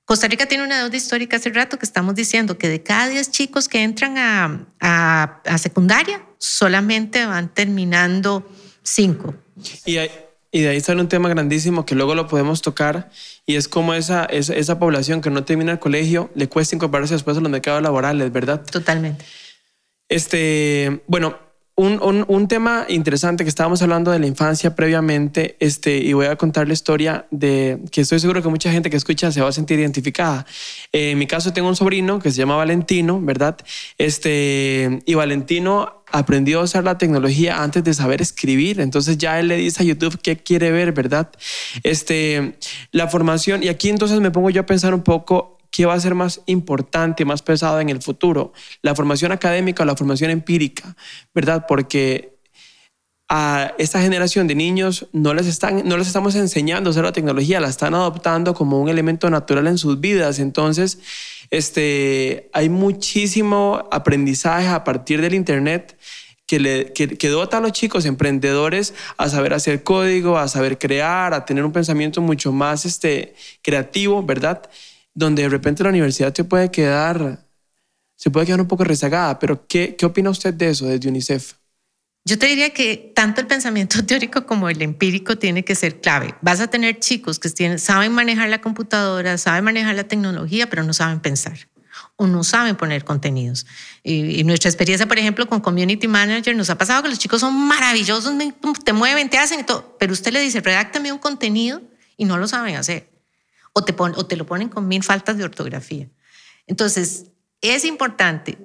Costa 0.03 0.27
Rica 0.27 0.47
tiene 0.47 0.63
una 0.63 0.79
deuda 0.79 0.97
histórica 0.97 1.37
hace 1.37 1.51
rato 1.51 1.77
que 1.77 1.85
estamos 1.85 2.15
diciendo 2.15 2.57
que 2.57 2.67
de 2.67 2.81
cada 2.81 3.09
10 3.09 3.29
chicos 3.29 3.69
que 3.69 3.83
entran 3.83 4.17
a, 4.17 4.65
a, 4.79 5.39
a 5.45 5.57
secundaria, 5.59 6.25
solamente 6.39 7.27
van 7.27 7.53
terminando 7.53 8.51
5. 8.81 9.35
Y 9.85 9.97
hay 9.97 10.09
y 10.51 10.61
de 10.61 10.69
ahí 10.69 10.81
sale 10.81 11.01
un 11.01 11.07
tema 11.07 11.29
grandísimo 11.29 11.85
que 11.85 11.95
luego 11.95 12.13
lo 12.13 12.27
podemos 12.27 12.61
tocar 12.61 13.09
y 13.45 13.55
es 13.55 13.67
como 13.67 13.93
esa, 13.93 14.25
esa, 14.25 14.53
esa, 14.53 14.79
población 14.79 15.21
que 15.21 15.29
no 15.29 15.43
termina 15.43 15.71
el 15.71 15.79
colegio 15.79 16.29
le 16.35 16.49
cuesta 16.49 16.75
incorporarse 16.75 17.13
después 17.13 17.37
a 17.37 17.41
los 17.41 17.51
mercados 17.51 17.81
laborales, 17.81 18.31
¿verdad? 18.31 18.61
Totalmente. 18.69 19.25
Este, 20.09 21.01
bueno, 21.07 21.37
un, 21.75 22.01
un, 22.03 22.25
un, 22.27 22.47
tema 22.47 22.85
interesante 22.89 23.43
que 23.43 23.49
estábamos 23.49 23.81
hablando 23.81 24.11
de 24.11 24.19
la 24.19 24.27
infancia 24.27 24.75
previamente, 24.75 25.55
este, 25.59 25.97
y 25.97 26.11
voy 26.13 26.25
a 26.25 26.35
contar 26.35 26.67
la 26.67 26.73
historia 26.73 27.27
de 27.31 27.79
que 27.91 28.01
estoy 28.01 28.19
seguro 28.19 28.43
que 28.43 28.49
mucha 28.49 28.71
gente 28.71 28.89
que 28.89 28.97
escucha 28.97 29.31
se 29.31 29.41
va 29.41 29.49
a 29.49 29.51
sentir 29.53 29.79
identificada. 29.79 30.45
Eh, 30.91 31.11
en 31.11 31.17
mi 31.17 31.27
caso 31.27 31.53
tengo 31.53 31.69
un 31.69 31.77
sobrino 31.77 32.19
que 32.19 32.29
se 32.29 32.37
llama 32.37 32.57
Valentino, 32.57 33.21
¿verdad? 33.21 33.57
Este, 33.97 35.01
y 35.05 35.13
Valentino 35.13 36.00
aprendió 36.11 36.59
a 36.59 36.63
usar 36.63 36.83
la 36.83 36.97
tecnología 36.97 37.63
antes 37.63 37.83
de 37.83 37.93
saber 37.93 38.21
escribir. 38.21 38.79
Entonces 38.79 39.17
ya 39.17 39.39
él 39.39 39.47
le 39.47 39.57
dice 39.57 39.83
a 39.83 39.85
YouTube 39.85 40.19
qué 40.21 40.37
quiere 40.37 40.71
ver, 40.71 40.91
¿verdad? 40.91 41.29
Este, 41.83 42.57
la 42.91 43.07
formación, 43.07 43.63
y 43.63 43.67
aquí 43.67 43.89
entonces 43.89 44.19
me 44.19 44.31
pongo 44.31 44.49
yo 44.49 44.61
a 44.61 44.65
pensar 44.65 44.93
un 44.93 45.03
poco 45.03 45.57
qué 45.71 45.85
va 45.85 45.93
a 45.93 45.99
ser 45.99 46.15
más 46.15 46.41
importante, 46.45 47.25
más 47.25 47.41
pesado 47.41 47.79
en 47.79 47.89
el 47.89 48.01
futuro, 48.01 48.53
la 48.81 48.93
formación 48.93 49.31
académica 49.31 49.83
o 49.83 49.85
la 49.85 49.95
formación 49.95 50.29
empírica, 50.29 50.95
¿verdad? 51.33 51.65
Porque 51.67 52.40
a 53.33 53.75
esta 53.77 54.01
generación 54.01 54.45
de 54.47 54.55
niños 54.55 55.07
no 55.13 55.33
les, 55.33 55.47
están, 55.47 55.87
no 55.87 55.95
les 55.95 56.07
estamos 56.07 56.35
enseñando 56.35 56.89
a 56.89 56.91
usar 56.91 57.05
la 57.05 57.13
tecnología, 57.13 57.61
la 57.61 57.69
están 57.69 57.93
adoptando 57.93 58.53
como 58.53 58.81
un 58.81 58.89
elemento 58.89 59.29
natural 59.29 59.67
en 59.67 59.77
sus 59.77 60.01
vidas. 60.01 60.37
Entonces, 60.39 60.99
este, 61.49 62.49
hay 62.51 62.67
muchísimo 62.67 63.87
aprendizaje 63.89 64.67
a 64.67 64.83
partir 64.83 65.21
del 65.21 65.33
Internet 65.33 65.97
que, 66.45 66.59
le, 66.59 66.91
que, 66.91 67.29
dota 67.29 67.59
a 67.59 67.61
los 67.61 67.71
chicos 67.71 68.03
emprendedores 68.03 68.93
a 69.15 69.29
saber 69.29 69.53
hacer 69.53 69.81
código, 69.81 70.37
a 70.37 70.49
saber 70.49 70.77
crear, 70.77 71.33
a 71.33 71.45
tener 71.45 71.63
un 71.63 71.71
pensamiento 71.71 72.19
mucho 72.19 72.51
más 72.51 72.85
este, 72.85 73.33
creativo, 73.61 74.21
¿verdad? 74.23 74.69
Donde 75.13 75.43
de 75.43 75.49
repente 75.49 75.83
la 75.83 75.89
universidad 75.89 76.33
se 76.33 76.43
puede 76.43 76.69
quedar, 76.69 77.45
se 78.17 78.29
puede 78.29 78.45
quedar 78.45 78.59
un 78.59 78.67
poco 78.67 78.83
rezagada. 78.83 79.39
Pero 79.39 79.65
¿qué, 79.67 79.95
qué 79.95 80.05
opina 80.05 80.29
usted 80.29 80.53
de 80.53 80.71
eso 80.71 80.85
desde 80.85 81.07
UNICEF? 81.07 81.60
Yo 82.23 82.37
te 82.37 82.45
diría 82.45 82.71
que 82.71 83.11
tanto 83.15 83.41
el 83.41 83.47
pensamiento 83.47 84.03
teórico 84.05 84.45
como 84.45 84.69
el 84.69 84.81
empírico 84.81 85.37
tiene 85.37 85.63
que 85.63 85.75
ser 85.75 86.01
clave. 86.01 86.35
Vas 86.41 86.59
a 86.59 86.67
tener 86.67 86.99
chicos 86.99 87.39
que 87.39 87.77
saben 87.77 88.11
manejar 88.13 88.49
la 88.49 88.61
computadora, 88.61 89.37
saben 89.37 89.63
manejar 89.63 89.95
la 89.95 90.03
tecnología, 90.03 90.69
pero 90.69 90.83
no 90.83 90.93
saben 90.93 91.19
pensar 91.19 91.67
o 92.15 92.27
no 92.27 92.43
saben 92.43 92.75
poner 92.75 93.03
contenidos. 93.03 93.65
Y, 94.03 94.43
nuestra 94.43 94.69
experiencia, 94.69 95.07
por 95.07 95.17
ejemplo, 95.17 95.47
con 95.47 95.59
Community 95.59 96.07
Manager, 96.07 96.55
nos 96.55 96.69
ha 96.69 96.77
pasado 96.77 97.03
que 97.03 97.09
los 97.09 97.19
chicos 97.19 97.41
son 97.41 97.55
maravillosos, 97.55 98.33
te 98.83 98.93
mueven, 98.93 99.29
te 99.29 99.37
hacen 99.37 99.61
y 99.61 99.63
todo, 99.63 99.97
pero 99.99 100.13
usted 100.13 100.31
le 100.31 100.39
dice, 100.39 100.61
redáctame 100.61 101.11
un 101.11 101.19
contenido 101.19 101.81
y 102.17 102.25
no 102.25 102.37
lo 102.37 102.47
saben 102.47 102.75
hacer. 102.75 103.11
O 103.73 103.83
te 103.83 104.35
lo 104.35 104.45
ponen 104.45 104.69
con 104.69 104.87
mil 104.87 105.03
faltas 105.03 105.37
de 105.37 105.43
ortografía. 105.45 106.09
Entonces, 106.67 107.30
es 107.61 107.85
importante 107.85 108.57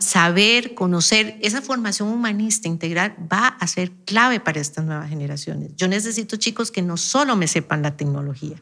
saber, 0.00 0.74
conocer, 0.74 1.38
esa 1.42 1.60
formación 1.60 2.08
humanista 2.08 2.66
integral 2.66 3.14
va 3.30 3.48
a 3.48 3.66
ser 3.66 3.92
clave 4.06 4.40
para 4.40 4.60
estas 4.60 4.84
nuevas 4.86 5.10
generaciones. 5.10 5.72
Yo 5.76 5.86
necesito 5.86 6.36
chicos 6.36 6.70
que 6.70 6.80
no 6.80 6.96
solo 6.96 7.36
me 7.36 7.46
sepan 7.46 7.82
la 7.82 7.96
tecnología, 7.96 8.56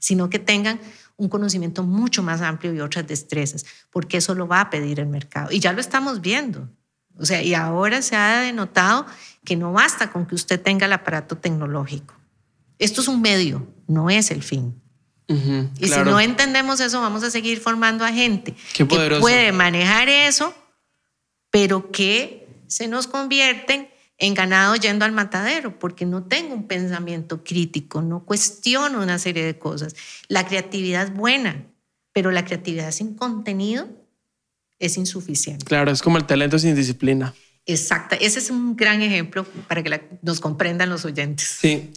sino 0.00 0.28
que 0.28 0.40
tengan 0.40 0.80
un 1.16 1.28
conocimiento 1.28 1.84
mucho 1.84 2.24
más 2.24 2.40
amplio 2.40 2.74
y 2.74 2.80
otras 2.80 3.06
destrezas, 3.06 3.64
porque 3.90 4.16
eso 4.16 4.34
lo 4.34 4.48
va 4.48 4.62
a 4.62 4.70
pedir 4.70 4.98
el 4.98 5.06
mercado. 5.06 5.52
Y 5.52 5.60
ya 5.60 5.72
lo 5.72 5.80
estamos 5.80 6.20
viendo. 6.20 6.68
O 7.16 7.24
sea, 7.24 7.42
y 7.42 7.54
ahora 7.54 8.02
se 8.02 8.16
ha 8.16 8.40
denotado 8.40 9.06
que 9.44 9.56
no 9.56 9.72
basta 9.72 10.10
con 10.10 10.26
que 10.26 10.34
usted 10.34 10.60
tenga 10.60 10.86
el 10.86 10.92
aparato 10.92 11.36
tecnológico. 11.36 12.14
Esto 12.78 13.00
es 13.00 13.08
un 13.08 13.20
medio, 13.20 13.66
no 13.86 14.10
es 14.10 14.30
el 14.30 14.42
fin 14.42 14.80
y 15.28 15.88
si 15.88 16.00
no 16.00 16.18
entendemos 16.18 16.80
eso, 16.80 17.00
vamos 17.00 17.22
a 17.22 17.30
seguir 17.30 17.60
formando 17.60 18.04
a 18.04 18.12
gente 18.12 18.54
que 18.72 18.86
puede 18.86 19.52
manejar 19.52 20.08
eso, 20.08 20.54
pero 21.50 21.90
que 21.90 22.48
se 22.66 22.88
nos 22.88 23.06
convierten 23.06 23.88
en 24.16 24.34
ganado 24.34 24.74
yendo 24.76 25.04
al 25.04 25.12
matadero, 25.12 25.78
porque 25.78 26.04
no 26.04 26.24
tengo 26.24 26.54
un 26.54 26.66
pensamiento 26.66 27.44
crítico, 27.44 28.02
no 28.02 28.24
cuestiono 28.24 29.00
una 29.02 29.18
serie 29.18 29.44
de 29.44 29.58
cosas. 29.58 29.94
La 30.28 30.46
creatividad 30.46 31.04
es 31.04 31.14
buena, 31.14 31.64
pero 32.12 32.30
la 32.32 32.44
creatividad 32.44 32.90
sin 32.90 33.14
contenido 33.14 33.88
es 34.78 34.96
insuficiente. 34.96 35.64
Claro, 35.64 35.90
es 35.90 36.02
como 36.02 36.18
el 36.18 36.24
talento 36.24 36.58
sin 36.58 36.74
disciplina. 36.74 37.34
Exacta, 37.70 38.16
ese 38.16 38.38
es 38.38 38.48
un 38.48 38.76
gran 38.76 39.02
ejemplo 39.02 39.44
para 39.68 39.82
que 39.82 40.00
nos 40.22 40.40
comprendan 40.40 40.88
los 40.88 41.04
oyentes. 41.04 41.58
Sí, 41.60 41.92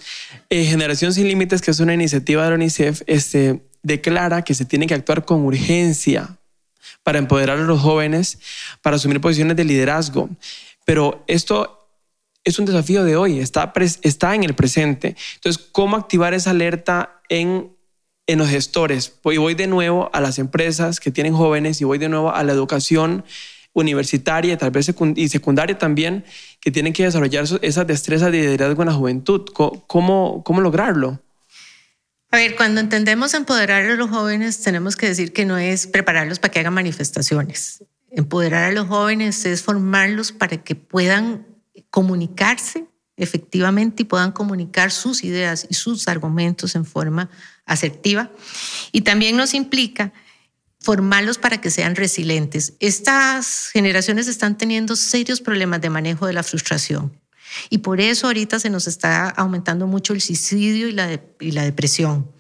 eh, 0.50 0.66
Generación 0.66 1.14
Sin 1.14 1.30
Límites, 1.30 1.62
que 1.62 1.72
es 1.72 1.80
una 1.80 1.94
iniciativa 1.94 2.46
de 2.46 2.56
UNICEF, 2.56 3.04
este, 3.08 3.62
declara 3.82 4.42
que 4.42 4.54
se 4.54 4.66
tiene 4.66 4.86
que 4.86 4.96
actuar 4.96 5.24
con 5.24 5.46
urgencia 5.46 6.38
para 7.04 7.20
empoderar 7.20 7.58
a 7.58 7.62
los 7.62 7.80
jóvenes, 7.80 8.40
para 8.82 8.98
asumir 8.98 9.22
posiciones 9.22 9.56
de 9.56 9.64
liderazgo. 9.64 10.30
Pero 10.84 11.24
esto 11.28 11.88
es 12.44 12.60
un 12.60 12.66
desafío 12.66 13.06
de 13.06 13.16
hoy, 13.16 13.40
está, 13.40 13.72
en 14.36 14.44
el 14.44 14.56
presente. 14.56 15.16
Entonces, 15.36 15.70
¿cómo 15.72 15.96
activar 15.96 16.34
esa 16.34 16.50
alerta 16.50 17.22
en, 17.30 17.72
en 18.28 18.40
los 18.40 18.50
gestores? 18.50 19.14
Y 19.24 19.38
voy 19.38 19.56
de 19.56 19.68
nuevo 19.68 20.10
a 20.12 20.20
las 20.20 20.38
empresas 20.38 21.00
que 21.00 21.12
tienen 21.12 21.34
jóvenes 21.34 21.80
y 21.80 21.86
voy 21.86 21.98
de 21.98 22.10
nuevo 22.10 22.36
a 22.36 22.44
la 22.44 22.52
educación 22.52 23.24
universitaria, 23.74 24.58
tal 24.58 24.72
vez 24.72 24.94
y 25.16 25.30
secundaria 25.30 25.78
también, 25.78 26.26
que 26.60 26.72
tienen 26.72 26.94
que 26.94 27.04
desarrollar 27.04 27.46
esas 27.62 27.88
destrezas 27.88 28.32
de 28.32 28.40
liderazgo 28.40 28.82
en 28.84 28.88
la 28.88 28.94
juventud. 28.94 29.46
¿Cómo, 29.54 30.44
cómo 30.44 30.62
lograrlo? 30.62 31.22
A 32.32 32.38
ver, 32.38 32.56
cuando 32.56 32.80
entendemos 32.80 33.34
empoderar 33.34 33.84
a 33.84 33.96
los 33.96 34.10
jóvenes, 34.10 34.62
tenemos 34.62 34.96
que 34.96 35.08
decir 35.08 35.34
que 35.34 35.46
no 35.46 35.58
es 35.58 35.88
prepararlos 35.88 36.40
para 36.40 36.52
que 36.52 36.60
hagan 36.60 36.74
manifestaciones. 36.74 37.84
Empoderar 38.10 38.66
a 38.66 38.72
los 38.72 38.88
jóvenes 38.88 39.46
es 39.46 39.62
formarlos 39.62 40.32
para 40.32 40.58
que 40.58 40.76
puedan 40.76 41.46
comunicarse 41.90 42.86
efectivamente 43.18 44.04
y 44.04 44.06
puedan 44.06 44.32
comunicar 44.32 44.92
sus 44.92 45.24
ideas 45.24 45.68
y 45.70 45.76
sus 45.76 46.08
argumentos 46.08 46.76
en 46.76 46.86
forma 46.86 47.30
asertiva. 47.66 48.32
Y 48.92 49.02
también 49.02 49.38
nos 49.38 49.54
implica 49.54 50.14
formarlos 50.82 51.38
para 51.38 51.62
que 51.62 51.70
sean 51.70 51.96
resilientes. 51.96 52.74
Estas 52.80 53.70
generaciones 53.72 54.28
están 54.28 54.58
teniendo 54.58 54.96
serios 54.96 55.40
problemas 55.40 55.82
de 55.82 55.90
manejo 55.90 56.26
de 56.28 56.34
la 56.34 56.44
frustración 56.44 57.20
y 57.70 57.80
por 57.80 58.02
eso 58.02 58.28
ahorita 58.28 58.60
se 58.60 58.70
nos 58.70 58.88
está 58.88 59.30
aumentando 59.30 59.88
mucho 59.88 60.14
el 60.14 60.22
suicidio 60.22 60.88
y 60.88 60.92
la, 60.92 61.22
y 61.40 61.52
la 61.52 61.64
depresión. 61.64 62.32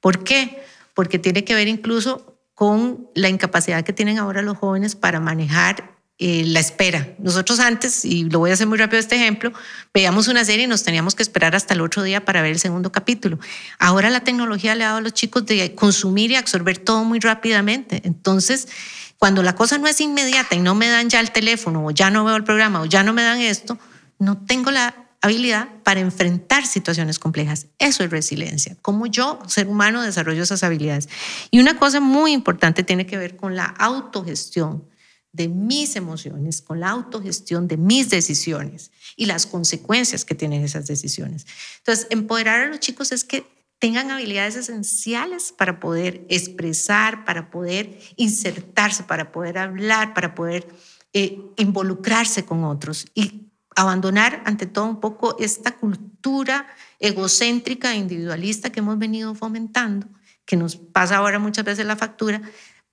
¿Por 0.00 0.24
qué? 0.24 0.62
Porque 0.94 1.18
tiene 1.18 1.44
que 1.44 1.54
ver 1.54 1.68
incluso 1.68 2.38
con 2.54 3.08
la 3.14 3.28
incapacidad 3.28 3.84
que 3.84 3.92
tienen 3.92 4.18
ahora 4.18 4.42
los 4.42 4.58
jóvenes 4.58 4.94
para 4.94 5.18
manejar 5.18 5.89
eh, 6.22 6.44
la 6.44 6.60
espera. 6.60 7.14
Nosotros 7.18 7.60
antes, 7.60 8.04
y 8.04 8.24
lo 8.24 8.40
voy 8.40 8.50
a 8.50 8.52
hacer 8.52 8.66
muy 8.66 8.76
rápido 8.76 9.00
este 9.00 9.16
ejemplo, 9.16 9.54
veíamos 9.94 10.28
una 10.28 10.44
serie 10.44 10.64
y 10.64 10.66
nos 10.66 10.82
teníamos 10.82 11.14
que 11.14 11.22
esperar 11.22 11.56
hasta 11.56 11.72
el 11.72 11.80
otro 11.80 12.02
día 12.02 12.26
para 12.26 12.42
ver 12.42 12.50
el 12.52 12.58
segundo 12.58 12.92
capítulo. 12.92 13.38
Ahora 13.78 14.10
la 14.10 14.20
tecnología 14.20 14.74
le 14.74 14.84
ha 14.84 14.88
dado 14.88 14.98
a 14.98 15.00
los 15.00 15.14
chicos 15.14 15.46
de 15.46 15.74
consumir 15.74 16.30
y 16.30 16.36
absorber 16.36 16.76
todo 16.76 17.04
muy 17.04 17.20
rápidamente. 17.20 18.02
Entonces, 18.04 18.68
cuando 19.16 19.42
la 19.42 19.54
cosa 19.54 19.78
no 19.78 19.86
es 19.86 19.98
inmediata 20.02 20.54
y 20.54 20.58
no 20.58 20.74
me 20.74 20.88
dan 20.88 21.08
ya 21.08 21.20
el 21.20 21.30
teléfono 21.30 21.86
o 21.86 21.90
ya 21.90 22.10
no 22.10 22.22
veo 22.26 22.36
el 22.36 22.44
programa 22.44 22.82
o 22.82 22.84
ya 22.84 23.02
no 23.02 23.14
me 23.14 23.22
dan 23.22 23.40
esto, 23.40 23.78
no 24.18 24.36
tengo 24.36 24.70
la 24.70 24.94
habilidad 25.22 25.68
para 25.84 26.00
enfrentar 26.00 26.66
situaciones 26.66 27.18
complejas. 27.18 27.68
Eso 27.78 28.04
es 28.04 28.10
resiliencia. 28.10 28.76
Como 28.82 29.06
yo, 29.06 29.38
ser 29.46 29.68
humano, 29.68 30.02
desarrollo 30.02 30.42
esas 30.42 30.64
habilidades. 30.64 31.08
Y 31.50 31.60
una 31.60 31.78
cosa 31.78 32.00
muy 32.00 32.32
importante 32.32 32.82
tiene 32.82 33.06
que 33.06 33.16
ver 33.16 33.36
con 33.36 33.56
la 33.56 33.64
autogestión 33.64 34.89
de 35.32 35.48
mis 35.48 35.96
emociones, 35.96 36.60
con 36.60 36.80
la 36.80 36.90
autogestión 36.90 37.68
de 37.68 37.76
mis 37.76 38.10
decisiones 38.10 38.90
y 39.16 39.26
las 39.26 39.46
consecuencias 39.46 40.24
que 40.24 40.34
tienen 40.34 40.64
esas 40.64 40.86
decisiones. 40.86 41.46
Entonces, 41.78 42.06
empoderar 42.10 42.60
a 42.60 42.68
los 42.68 42.80
chicos 42.80 43.12
es 43.12 43.24
que 43.24 43.46
tengan 43.78 44.10
habilidades 44.10 44.56
esenciales 44.56 45.52
para 45.56 45.80
poder 45.80 46.26
expresar, 46.28 47.24
para 47.24 47.50
poder 47.50 47.98
insertarse, 48.16 49.04
para 49.04 49.32
poder 49.32 49.56
hablar, 49.58 50.14
para 50.14 50.34
poder 50.34 50.68
eh, 51.14 51.40
involucrarse 51.56 52.44
con 52.44 52.64
otros 52.64 53.06
y 53.14 53.46
abandonar 53.74 54.42
ante 54.44 54.66
todo 54.66 54.84
un 54.84 55.00
poco 55.00 55.36
esta 55.38 55.76
cultura 55.76 56.66
egocéntrica 56.98 57.92
e 57.92 57.96
individualista 57.96 58.70
que 58.70 58.80
hemos 58.80 58.98
venido 58.98 59.34
fomentando, 59.34 60.06
que 60.44 60.56
nos 60.56 60.76
pasa 60.76 61.16
ahora 61.16 61.38
muchas 61.38 61.64
veces 61.64 61.86
la 61.86 61.96
factura, 61.96 62.42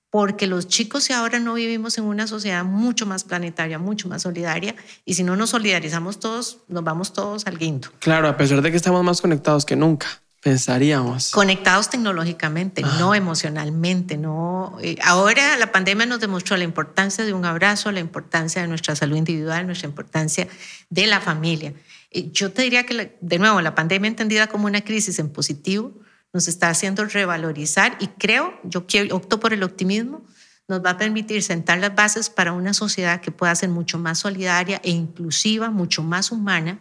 porque 0.10 0.48
los 0.48 0.68
chicos 0.68 1.10
y 1.10 1.14
ahora 1.14 1.40
no 1.40 1.56
vivimos 1.56 1.98
en 1.98 2.06
una 2.06 2.28
sociedad 2.28 2.64
mucho 2.64 3.06
más 3.06 3.24
planetaria, 3.24 3.78
mucho 3.78 4.08
más 4.08 4.22
solidaria, 4.22 4.76
y 5.06 5.16
si 5.16 5.24
no 5.24 5.36
nos 5.36 5.50
solidarizamos 5.52 6.20
todos, 6.20 6.60
nos 6.68 6.84
vamos 6.84 7.14
todos 7.14 7.46
al 7.46 7.58
guindo. 7.58 7.90
Claro, 8.00 8.28
a 8.28 8.38
pesar 8.38 8.62
de 8.62 8.72
que 8.72 8.78
estamos 8.78 9.04
más 9.04 9.22
conectados 9.22 9.66
que 9.66 9.76
nunca. 9.76 10.08
Pensaríamos. 10.42 11.32
Conectados 11.32 11.90
tecnológicamente, 11.90 12.82
ah. 12.86 12.96
no 13.00 13.16
emocionalmente, 13.16 14.18
no. 14.18 14.78
Eh, 14.82 14.96
ahora 15.04 15.58
la 15.58 15.72
pandemia 15.72 16.06
nos 16.06 16.20
demostró 16.20 16.56
la 16.56 16.64
importancia 16.64 17.26
de 17.26 17.34
un 17.34 17.44
abrazo, 17.44 17.92
la 17.92 18.00
importancia 18.00 18.62
de 18.62 18.68
nuestra 18.68 18.96
salud 18.96 19.18
individual, 19.18 19.66
nuestra 19.66 19.90
importancia 19.90 20.48
de 20.90 21.08
la 21.08 21.20
familia. 21.20 21.74
Eh, 22.12 22.32
yo 22.32 22.52
te 22.52 22.62
diría 22.62 22.86
que, 22.86 23.18
de 23.20 23.40
nuevo, 23.40 23.60
la 23.62 23.76
pandemia 23.76 24.08
entendida 24.08 24.48
como 24.48 24.68
una 24.68 24.82
crisis 24.82 25.20
en 25.20 25.30
positivo, 25.30 25.92
nos 26.34 26.48
está 26.48 26.70
haciendo 26.70 27.06
revalorizar 27.06 27.98
y 28.00 28.08
creo, 28.08 28.60
yo 28.64 28.86
opto 29.12 29.40
por 29.40 29.54
el 29.54 29.64
optimismo, 29.64 30.26
nos 30.68 30.84
va 30.84 30.92
a 30.92 30.98
permitir 30.98 31.42
sentar 31.44 31.78
las 31.80 31.96
bases 31.96 32.30
para 32.30 32.52
una 32.52 32.74
sociedad 32.74 33.22
que 33.22 33.32
pueda 33.32 33.56
ser 33.56 33.70
mucho 33.70 33.98
más 33.98 34.20
solidaria 34.20 34.82
e 34.84 34.92
inclusiva, 34.92 35.70
mucho 35.70 36.04
más 36.04 36.32
humana, 36.32 36.80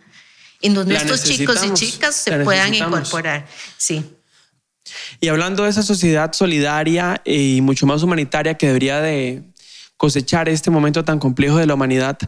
en 0.61 0.75
donde 0.75 0.97
estos 0.97 1.23
chicos 1.23 1.65
y 1.65 1.73
chicas 1.73 2.17
se 2.17 2.41
puedan 2.41 2.75
incorporar. 2.75 3.47
Sí. 3.77 4.05
Y 5.21 5.29
hablando 5.29 5.65
de 5.65 5.71
esa 5.71 5.83
sociedad 5.83 6.33
solidaria 6.33 7.21
y 7.25 7.61
mucho 7.61 7.87
más 7.87 8.03
humanitaria 8.03 8.55
que 8.55 8.67
debería 8.67 9.01
de 9.01 9.45
cosechar 9.97 10.49
este 10.49 10.71
momento 10.71 11.05
tan 11.05 11.19
complejo 11.19 11.57
de 11.57 11.67
la 11.67 11.75
humanidad, 11.75 12.19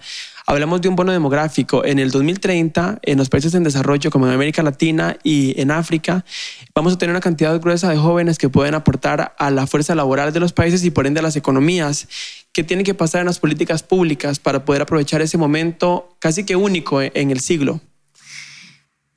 hablamos 0.49 0.81
de 0.81 0.89
un 0.89 0.97
bono 0.97 1.13
demográfico. 1.13 1.85
En 1.85 1.99
el 1.99 2.11
2030, 2.11 3.01
en 3.03 3.19
los 3.19 3.29
países 3.29 3.55
en 3.55 3.65
desarrollo 3.65 4.11
como 4.11 4.27
en 4.27 4.33
América 4.33 4.63
Latina 4.63 5.19
y 5.23 5.61
en 5.61 5.71
África, 5.71 6.25
vamos 6.75 6.95
a 6.95 6.99
tener 6.99 7.11
una 7.11 7.21
cantidad 7.21 7.61
gruesa 7.61 7.91
de 7.91 7.99
jóvenes 7.99 8.39
que 8.39 8.49
pueden 8.49 8.75
aportar 8.75 9.35
a 9.39 9.51
la 9.51 9.67
fuerza 9.67 9.95
laboral 9.95 10.33
de 10.33 10.41
los 10.41 10.55
países 10.55 10.83
y 10.85 10.91
por 10.91 11.07
ende 11.07 11.21
a 11.21 11.23
las 11.23 11.37
economías. 11.37 12.09
¿Qué 12.55 12.65
tiene 12.65 12.83
que 12.83 12.95
pasar 12.95 13.21
en 13.21 13.27
las 13.27 13.39
políticas 13.39 13.83
públicas 13.83 14.39
para 14.39 14.65
poder 14.65 14.81
aprovechar 14.81 15.21
ese 15.21 15.37
momento 15.37 16.17
casi 16.19 16.45
que 16.45 16.57
único 16.57 17.03
en 17.03 17.31
el 17.31 17.41
siglo? 17.41 17.83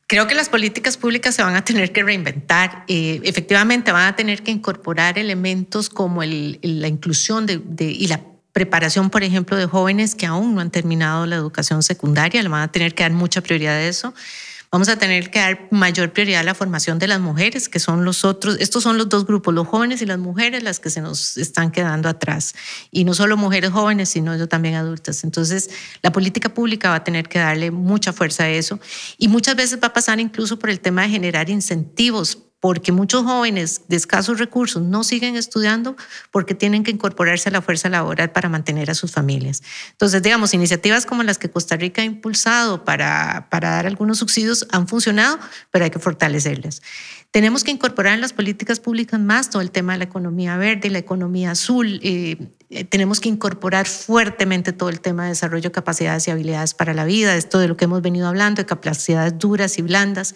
Creo 0.08 0.28
que 0.28 0.36
las 0.36 0.50
políticas 0.50 0.98
públicas 0.98 1.34
se 1.34 1.44
van 1.44 1.56
a 1.56 1.63
tener 1.63 1.94
que 1.94 2.04
reinventar. 2.04 2.84
Eh, 2.89 3.22
efectivamente, 3.24 3.94
van 3.94 4.08
a 4.08 4.15
tener 4.17 4.44
que 4.44 4.52
incorporar 4.52 5.17
elementos 5.17 5.89
como 5.89 6.22
la 6.26 6.88
inclusión 6.89 7.46
y 7.80 8.08
la 8.08 8.31
preparación, 8.54 9.10
por 9.10 9.24
ejemplo, 9.24 9.58
de 9.58 9.66
jóvenes 9.66 10.16
que 10.16 10.26
aún 10.26 10.56
no 10.56 10.62
han 10.62 10.72
terminado 10.72 11.26
la 11.26 11.36
educación 11.36 11.84
secundaria. 11.84 12.42
Le 12.42 12.50
van 12.50 12.62
a 12.62 12.72
tener 12.72 12.96
que 12.96 13.04
dar 13.04 13.12
mucha 13.12 13.42
prioridad 13.42 13.76
a 13.76 13.84
eso. 13.84 14.14
Vamos 14.74 14.88
a 14.88 14.96
tener 14.96 15.32
que 15.32 15.40
dar 15.40 15.68
mayor 15.70 16.14
prioridad 16.14 16.40
a 16.40 16.44
la 16.44 16.56
formación 16.56 16.98
de 16.98 17.06
las 17.06 17.20
mujeres, 17.20 17.68
que 17.68 17.78
son 17.78 18.06
los 18.06 18.24
otros, 18.24 18.56
estos 18.62 18.84
son 18.84 18.98
los 18.98 19.10
dos 19.10 19.26
grupos, 19.26 19.54
los 19.54 19.68
jóvenes 19.68 20.02
y 20.02 20.06
las 20.06 20.18
mujeres, 20.18 20.64
las 20.64 20.80
que 20.80 20.90
se 20.90 21.02
nos 21.02 21.36
están 21.36 21.72
quedando 21.72 22.08
atrás. 22.08 22.56
Y 22.90 23.04
no 23.04 23.14
solo 23.14 23.36
mujeres 23.36 23.72
jóvenes, 23.72 24.08
sino 24.08 24.48
también 24.48 24.76
adultas. 24.76 25.26
Entonces, 25.26 25.70
la 26.02 26.14
política 26.14 26.54
pública 26.54 26.90
va 26.90 26.96
a 26.96 27.04
tener 27.04 27.28
que 27.28 27.40
darle 27.40 27.70
mucha 27.70 28.14
fuerza 28.14 28.44
a 28.44 28.50
eso. 28.50 28.80
Y 29.18 29.28
muchas 29.28 29.58
veces 29.58 29.78
va 29.84 29.88
a 29.88 29.94
pasar 29.94 30.22
incluso 30.22 30.58
por 30.58 30.70
el 30.70 30.80
tema 30.80 31.02
de 31.02 31.10
generar 31.10 31.50
incentivos 31.50 32.38
porque 32.62 32.91
muchos 32.91 33.24
jóvenes 33.24 33.82
de 33.88 33.97
escasos 33.97 34.39
recursos 34.39 34.84
no 34.84 35.04
siguen 35.04 35.36
estudiando 35.36 35.97
porque 36.30 36.54
tienen 36.54 36.84
que 36.84 36.91
incorporarse 36.91 37.50
a 37.50 37.52
la 37.52 37.62
fuerza 37.62 37.89
laboral 37.89 38.32
para 38.32 38.50
mantener 38.50 38.91
a 38.91 38.93
sus 38.93 39.12
familias. 39.12 39.63
Entonces, 39.91 40.21
digamos, 40.21 40.54
iniciativas 40.54 41.08
como 41.08 41.24
las 41.24 41.39
que 41.39 41.50
Costa 41.50 41.76
Rica 41.76 42.04
ha 42.04 42.06
impulsado 42.06 42.86
para, 42.86 43.47
para 43.50 43.71
dar 43.71 43.88
algunos 43.88 44.19
subsidios 44.19 44.67
han 44.71 44.88
funcionado, 44.88 45.39
pero 45.71 45.86
hay 45.86 45.91
que 45.91 45.97
fortalecerlas. 45.97 46.84
Tenemos 47.32 47.63
que 47.63 47.71
incorporar 47.71 48.13
en 48.13 48.21
las 48.21 48.32
políticas 48.32 48.80
públicas 48.80 49.19
más 49.19 49.50
todo 49.50 49.63
el 49.63 49.71
tema 49.71 49.93
de 49.93 50.00
la 50.00 50.06
economía 50.06 50.56
verde, 50.58 50.91
la 50.91 51.00
economía 51.00 51.52
azul. 51.52 52.00
Eh, 52.04 52.38
eh, 52.69 52.84
tenemos 52.84 53.19
que 53.19 53.30
incorporar 53.30 53.88
fuertemente 53.88 54.71
todo 54.71 54.89
el 54.89 55.02
tema 55.02 55.24
de 55.24 55.30
desarrollo 55.30 55.69
de 55.69 55.71
capacidades 55.71 56.28
y 56.28 56.32
habilidades 56.32 56.76
para 56.76 56.93
la 56.93 57.06
vida, 57.06 57.36
esto 57.36 57.58
de 57.58 57.67
lo 57.67 57.76
que 57.76 57.86
hemos 57.86 58.04
venido 58.04 58.28
hablando, 58.28 58.62
de 58.62 58.67
capacidades 58.67 59.39
duras 59.39 59.80
y 59.80 59.82
blandas. 59.82 60.36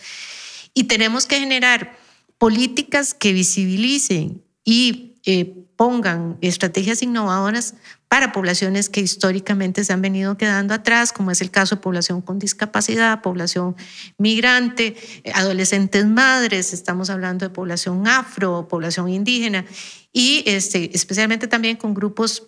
Y 0.73 0.85
tenemos 0.85 1.27
que 1.27 1.39
generar 1.39 2.03
políticas 2.37 3.13
que 3.13 3.33
visibilicen 3.33 4.43
y 4.63 5.15
eh, 5.25 5.65
pongan 5.75 6.37
estrategias 6.41 7.01
innovadoras 7.01 7.75
para 8.07 8.31
poblaciones 8.31 8.89
que 8.89 9.01
históricamente 9.01 9.83
se 9.83 9.91
han 9.91 10.01
venido 10.01 10.37
quedando 10.37 10.73
atrás, 10.73 11.11
como 11.11 11.31
es 11.31 11.41
el 11.41 11.51
caso 11.51 11.75
de 11.75 11.81
población 11.81 12.21
con 12.21 12.39
discapacidad, 12.39 13.21
población 13.21 13.75
migrante, 14.17 14.95
adolescentes 15.33 16.05
madres, 16.05 16.71
estamos 16.71 17.09
hablando 17.09 17.45
de 17.45 17.53
población 17.53 18.07
afro, 18.07 18.67
población 18.67 19.09
indígena, 19.09 19.65
y 20.13 20.43
este, 20.45 20.95
especialmente 20.95 21.47
también 21.47 21.75
con 21.75 21.93
grupos 21.93 22.43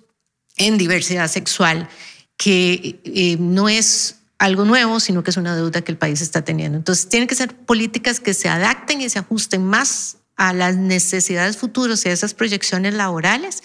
en 0.55 0.77
diversidad 0.77 1.27
sexual, 1.27 1.89
que 2.37 3.01
eh, 3.03 3.35
no 3.39 3.67
es 3.67 4.21
algo 4.39 4.65
nuevo, 4.65 4.99
sino 4.99 5.23
que 5.23 5.31
es 5.31 5.37
una 5.37 5.55
deuda 5.55 5.81
que 5.81 5.91
el 5.91 5.97
país 5.97 6.21
está 6.21 6.43
teniendo. 6.43 6.77
Entonces, 6.77 7.09
tienen 7.09 7.27
que 7.27 7.35
ser 7.35 7.55
políticas 7.55 8.19
que 8.19 8.33
se 8.33 8.49
adapten 8.49 9.01
y 9.01 9.09
se 9.09 9.19
ajusten 9.19 9.65
más 9.65 10.17
a 10.35 10.53
las 10.53 10.77
necesidades 10.77 11.57
futuras 11.57 12.05
y 12.05 12.09
a 12.09 12.11
esas 12.11 12.33
proyecciones 12.33 12.93
laborales. 12.93 13.63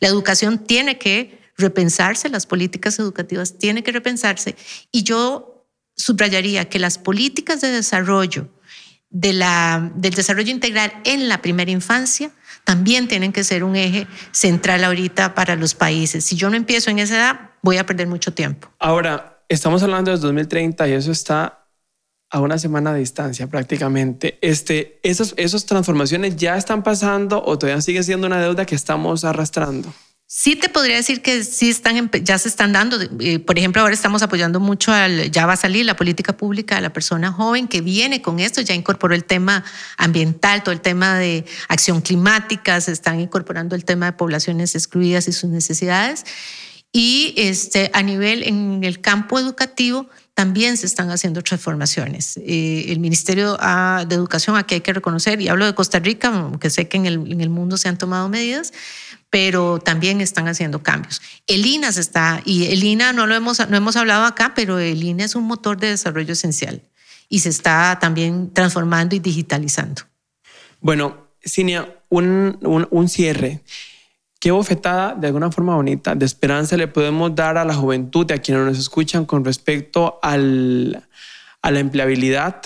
La 0.00 0.08
educación 0.08 0.58
tiene 0.58 0.98
que 0.98 1.38
repensarse, 1.56 2.28
las 2.28 2.46
políticas 2.46 2.98
educativas 2.98 3.58
tienen 3.58 3.84
que 3.84 3.92
repensarse 3.92 4.56
y 4.90 5.04
yo 5.04 5.68
subrayaría 5.96 6.68
que 6.68 6.78
las 6.78 6.98
políticas 6.98 7.60
de 7.60 7.70
desarrollo 7.70 8.48
de 9.10 9.32
la, 9.32 9.92
del 9.94 10.14
desarrollo 10.14 10.50
integral 10.50 10.92
en 11.04 11.28
la 11.28 11.40
primera 11.40 11.70
infancia 11.70 12.32
también 12.64 13.06
tienen 13.06 13.32
que 13.32 13.44
ser 13.44 13.62
un 13.62 13.76
eje 13.76 14.08
central 14.32 14.82
ahorita 14.82 15.34
para 15.34 15.54
los 15.54 15.74
países. 15.74 16.24
Si 16.24 16.34
yo 16.34 16.50
no 16.50 16.56
empiezo 16.56 16.90
en 16.90 16.98
esa 16.98 17.16
edad, 17.16 17.50
voy 17.62 17.76
a 17.76 17.86
perder 17.86 18.08
mucho 18.08 18.32
tiempo. 18.32 18.72
Ahora, 18.80 19.33
estamos 19.48 19.82
hablando 19.82 20.10
de 20.10 20.18
2030 20.18 20.88
y 20.88 20.92
eso 20.92 21.12
está 21.12 21.68
a 22.30 22.40
una 22.40 22.58
semana 22.58 22.92
de 22.92 23.00
distancia 23.00 23.46
prácticamente. 23.46 24.38
Este, 24.40 24.98
esas, 25.02 25.34
esas 25.36 25.66
transformaciones 25.66 26.36
ya 26.36 26.56
están 26.56 26.82
pasando 26.82 27.42
o 27.44 27.58
todavía 27.58 27.80
sigue 27.80 28.02
siendo 28.02 28.26
una 28.26 28.40
deuda 28.40 28.66
que 28.66 28.74
estamos 28.74 29.24
arrastrando. 29.24 29.92
Sí 30.26 30.56
te 30.56 30.68
podría 30.68 30.96
decir 30.96 31.22
que 31.22 31.44
sí 31.44 31.70
están, 31.70 32.10
ya 32.10 32.38
se 32.38 32.48
están 32.48 32.72
dando. 32.72 32.98
Eh, 33.20 33.38
por 33.38 33.56
ejemplo, 33.56 33.82
ahora 33.82 33.94
estamos 33.94 34.22
apoyando 34.22 34.58
mucho 34.58 34.90
al, 34.90 35.30
ya 35.30 35.46
va 35.46 35.52
a 35.52 35.56
salir 35.56 35.84
la 35.86 35.94
política 35.94 36.36
pública 36.36 36.74
de 36.74 36.80
la 36.80 36.92
persona 36.92 37.30
joven 37.30 37.68
que 37.68 37.82
viene 37.82 38.20
con 38.20 38.40
esto, 38.40 38.60
ya 38.62 38.74
incorporó 38.74 39.14
el 39.14 39.24
tema 39.24 39.64
ambiental, 39.96 40.64
todo 40.64 40.72
el 40.72 40.80
tema 40.80 41.18
de 41.18 41.44
acción 41.68 42.00
climática, 42.00 42.80
se 42.80 42.90
están 42.90 43.20
incorporando 43.20 43.76
el 43.76 43.84
tema 43.84 44.06
de 44.06 44.12
poblaciones 44.14 44.74
excluidas 44.74 45.28
y 45.28 45.32
sus 45.32 45.50
necesidades. 45.50 46.24
Y 46.96 47.34
este, 47.36 47.90
a 47.92 48.04
nivel 48.04 48.44
en 48.44 48.84
el 48.84 49.00
campo 49.00 49.40
educativo 49.40 50.08
también 50.32 50.76
se 50.76 50.86
están 50.86 51.10
haciendo 51.10 51.42
transformaciones. 51.42 52.36
Eh, 52.36 52.86
el 52.90 53.00
Ministerio 53.00 53.56
ah, 53.58 54.04
de 54.08 54.14
Educación, 54.14 54.56
aquí 54.56 54.76
hay 54.76 54.80
que 54.80 54.92
reconocer, 54.92 55.40
y 55.40 55.48
hablo 55.48 55.66
de 55.66 55.74
Costa 55.74 55.98
Rica, 55.98 56.28
aunque 56.28 56.70
sé 56.70 56.86
que 56.86 56.96
en 56.96 57.06
el, 57.06 57.32
en 57.32 57.40
el 57.40 57.50
mundo 57.50 57.78
se 57.78 57.88
han 57.88 57.98
tomado 57.98 58.28
medidas, 58.28 58.72
pero 59.28 59.80
también 59.80 60.20
están 60.20 60.46
haciendo 60.46 60.84
cambios. 60.84 61.20
El 61.48 61.66
INA 61.66 61.90
se 61.90 62.00
está, 62.00 62.40
y 62.44 62.66
el 62.66 62.84
INA 62.84 63.12
no 63.12 63.26
lo 63.26 63.34
hemos, 63.34 63.58
no 63.68 63.76
hemos 63.76 63.96
hablado 63.96 64.24
acá, 64.24 64.52
pero 64.54 64.78
el 64.78 65.02
INA 65.02 65.24
es 65.24 65.34
un 65.34 65.48
motor 65.48 65.76
de 65.76 65.88
desarrollo 65.88 66.32
esencial 66.32 66.80
y 67.28 67.40
se 67.40 67.48
está 67.48 67.98
también 68.00 68.52
transformando 68.52 69.16
y 69.16 69.18
digitalizando. 69.18 70.02
Bueno, 70.80 71.26
Cinia, 71.44 71.92
un, 72.08 72.56
un, 72.62 72.86
un 72.88 73.08
cierre. 73.08 73.62
¿Qué 74.44 74.50
bofetada, 74.50 75.14
de 75.14 75.28
alguna 75.28 75.50
forma 75.50 75.74
bonita, 75.74 76.14
de 76.14 76.26
esperanza 76.26 76.76
le 76.76 76.86
podemos 76.86 77.34
dar 77.34 77.56
a 77.56 77.64
la 77.64 77.72
juventud, 77.72 78.30
a 78.30 78.36
quienes 78.36 78.62
nos 78.66 78.78
escuchan 78.78 79.24
con 79.24 79.42
respecto 79.42 80.18
a 80.20 80.36
la 80.36 81.00
empleabilidad 81.62 82.60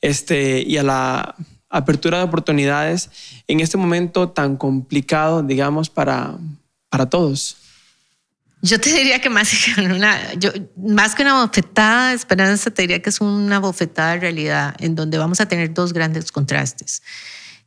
este, 0.00 0.62
y 0.62 0.76
a 0.76 0.84
la 0.84 1.34
apertura 1.68 2.18
de 2.18 2.24
oportunidades 2.24 3.10
en 3.48 3.58
este 3.58 3.76
momento 3.76 4.28
tan 4.28 4.56
complicado, 4.56 5.42
digamos, 5.42 5.90
para, 5.90 6.38
para 6.88 7.06
todos? 7.10 7.56
Yo 8.62 8.80
te 8.80 8.90
diría 8.90 9.20
que 9.20 9.28
más 9.28 9.50
que, 9.50 9.80
una, 9.80 10.16
más 10.76 11.16
que 11.16 11.22
una 11.22 11.44
bofetada 11.44 12.10
de 12.10 12.14
esperanza, 12.14 12.70
te 12.70 12.82
diría 12.82 13.02
que 13.02 13.10
es 13.10 13.20
una 13.20 13.58
bofetada 13.58 14.12
de 14.12 14.20
realidad 14.20 14.76
en 14.78 14.94
donde 14.94 15.18
vamos 15.18 15.40
a 15.40 15.48
tener 15.48 15.74
dos 15.74 15.92
grandes 15.92 16.30
contrastes. 16.30 17.02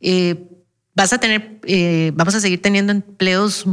Eh, 0.00 0.57
vas 0.98 1.12
a 1.12 1.18
tener, 1.18 1.60
eh, 1.62 2.10
vamos 2.16 2.34
a 2.34 2.40
seguir 2.40 2.60
teniendo 2.60 2.90
empleos 2.90 3.64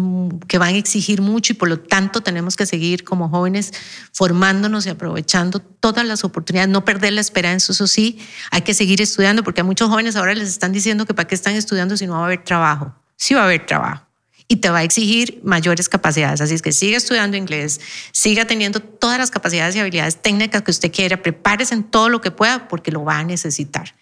que 0.48 0.60
van 0.60 0.76
a 0.76 0.78
exigir 0.78 1.24
mucho 1.24 1.54
y 1.54 1.56
por 1.56 1.68
lo 1.68 1.80
tanto 1.80 2.22
tenemos 2.22 2.56
que 2.56 2.68
seguir 2.68 3.04
como 3.04 3.30
jóvenes 3.30 3.74
formándonos 4.14 4.86
y 4.86 4.90
aprovechando 4.90 5.58
todas 5.60 6.06
las 6.06 6.24
oportunidades, 6.24 6.70
no 6.70 6.86
perder 6.86 7.14
la 7.14 7.22
esperanza, 7.22 7.72
eso 7.72 7.88
sí, 7.88 8.20
hay 8.52 8.62
que 8.62 8.76
seguir 8.76 9.02
estudiando 9.02 9.44
porque 9.44 9.62
a 9.62 9.64
muchos 9.64 9.90
jóvenes 9.90 10.16
ahora 10.16 10.36
les 10.36 10.50
están 10.50 10.72
diciendo 10.72 11.08
que 11.08 11.16
para 11.16 11.28
qué 11.28 11.34
están 11.34 11.56
estudiando 11.56 11.98
si 11.98 12.06
no 12.06 12.14
va 12.14 12.22
a 12.22 12.26
haber 12.26 12.44
trabajo. 12.44 12.94
Sí 13.18 13.34
va 13.34 13.42
a 13.42 13.46
haber 13.46 13.66
trabajo 13.66 14.06
y 14.48 14.58
te 14.58 14.70
va 14.70 14.80
a 14.80 14.84
exigir 14.84 15.42
mayores 15.44 15.90
capacidades. 15.90 16.42
Así 16.42 16.54
es 16.54 16.62
que 16.62 16.72
siga 16.72 16.98
estudiando 16.98 17.38
inglés, 17.38 17.82
siga 18.12 18.46
teniendo 18.46 18.80
todas 18.80 19.18
las 19.18 19.32
capacidades 19.32 19.76
y 19.76 19.80
habilidades 19.80 20.22
técnicas 20.22 20.62
que 20.62 20.70
usted 20.70 20.92
quiera, 20.92 21.24
prepárese 21.24 21.74
en 21.74 21.84
todo 21.84 22.10
lo 22.10 22.22
que 22.22 22.30
pueda 22.30 22.68
porque 22.68 22.92
lo 22.92 23.04
va 23.04 23.18
a 23.18 23.24
necesitar. 23.24 23.96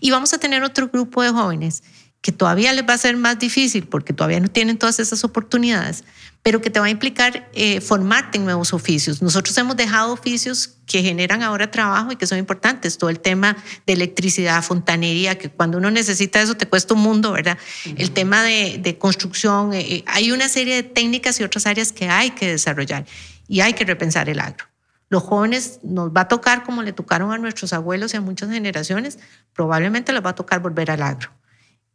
Y 0.00 0.10
vamos 0.10 0.32
a 0.32 0.38
tener 0.38 0.62
otro 0.62 0.88
grupo 0.88 1.22
de 1.22 1.30
jóvenes 1.30 1.82
que 2.22 2.30
todavía 2.30 2.72
les 2.72 2.88
va 2.88 2.94
a 2.94 2.98
ser 2.98 3.16
más 3.16 3.38
difícil 3.40 3.88
porque 3.88 4.12
todavía 4.12 4.38
no 4.38 4.46
tienen 4.46 4.78
todas 4.78 5.00
esas 5.00 5.24
oportunidades, 5.24 6.04
pero 6.44 6.60
que 6.60 6.70
te 6.70 6.78
va 6.78 6.86
a 6.86 6.90
implicar 6.90 7.50
eh, 7.52 7.80
formarte 7.80 8.38
en 8.38 8.44
nuevos 8.44 8.72
oficios. 8.72 9.22
Nosotros 9.22 9.58
hemos 9.58 9.76
dejado 9.76 10.12
oficios 10.12 10.76
que 10.86 11.02
generan 11.02 11.42
ahora 11.42 11.72
trabajo 11.72 12.12
y 12.12 12.16
que 12.16 12.28
son 12.28 12.38
importantes. 12.38 12.96
Todo 12.96 13.10
el 13.10 13.18
tema 13.18 13.56
de 13.88 13.94
electricidad, 13.94 14.62
fontanería, 14.62 15.36
que 15.36 15.50
cuando 15.50 15.78
uno 15.78 15.90
necesita 15.90 16.40
eso 16.40 16.54
te 16.54 16.66
cuesta 16.66 16.94
un 16.94 17.00
mundo, 17.00 17.32
¿verdad? 17.32 17.58
El 17.96 18.12
tema 18.12 18.44
de, 18.44 18.96
construcción, 19.00 19.72
eh, 19.72 19.80
eh, 19.80 20.04
hay 20.06 20.30
una 20.30 20.48
serie 20.48 20.76
de 20.76 20.82
técnicas 20.84 21.40
y 21.40 21.42
otras 21.42 21.66
áreas 21.66 21.90
que 21.90 22.08
hay 22.08 22.30
que 22.30 22.48
desarrollar 22.48 23.04
y 23.48 23.60
hay 23.60 23.72
que 23.72 23.84
repensar 23.84 24.28
el 24.28 24.38
agro. 24.38 24.66
Los 25.08 25.24
jóvenes 25.24 25.80
nos 25.82 26.10
va 26.10 26.22
a 26.22 26.28
tocar 26.28 26.62
como 26.62 26.84
le 26.84 26.92
tocaron 26.92 27.32
a 27.32 27.38
nuestros 27.38 27.72
abuelos 27.72 28.14
y 28.14 28.16
a 28.16 28.20
muchas 28.20 28.48
generaciones, 28.48 29.18
probablemente 29.54 30.12
les 30.12 30.24
va 30.24 30.30
a 30.30 30.34
tocar 30.34 30.60
volver 30.60 30.90
al 30.92 31.02
agro 31.02 31.30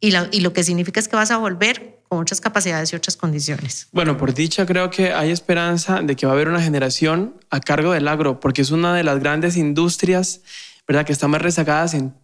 y, 0.00 0.10
lo 0.12 0.52
que 0.52 0.62
significa 0.62 1.00
es 1.00 1.08
que 1.08 1.16
vas 1.16 1.30
a 1.30 1.38
volver 1.38 2.00
con 2.08 2.20
otras 2.20 2.40
capacidades 2.40 2.92
y 2.92 2.96
otras 2.96 3.16
condiciones. 3.16 3.88
Bueno, 3.92 4.16
por 4.16 4.32
dicha 4.32 4.64
creo 4.64 4.90
que 4.90 5.12
hay 5.12 5.30
esperanza 5.30 6.00
de 6.00 6.14
que 6.14 6.26
va 6.26 6.32
a 6.32 6.34
haber 6.34 6.48
una 6.48 6.62
generación 6.62 7.34
a 7.50 7.60
cargo 7.60 7.92
del 7.92 8.06
agro, 8.08 8.40
porque 8.40 8.62
es 8.62 8.70
una 8.70 8.94
de 8.94 9.02
las 9.02 9.18
grandes 9.18 9.56
industrias, 9.56 10.40
¿verdad? 10.86 11.04
Que 11.04 11.12
están 11.12 11.30
más 11.30 11.42
rezagadas 11.42 11.94
en, 11.94 12.14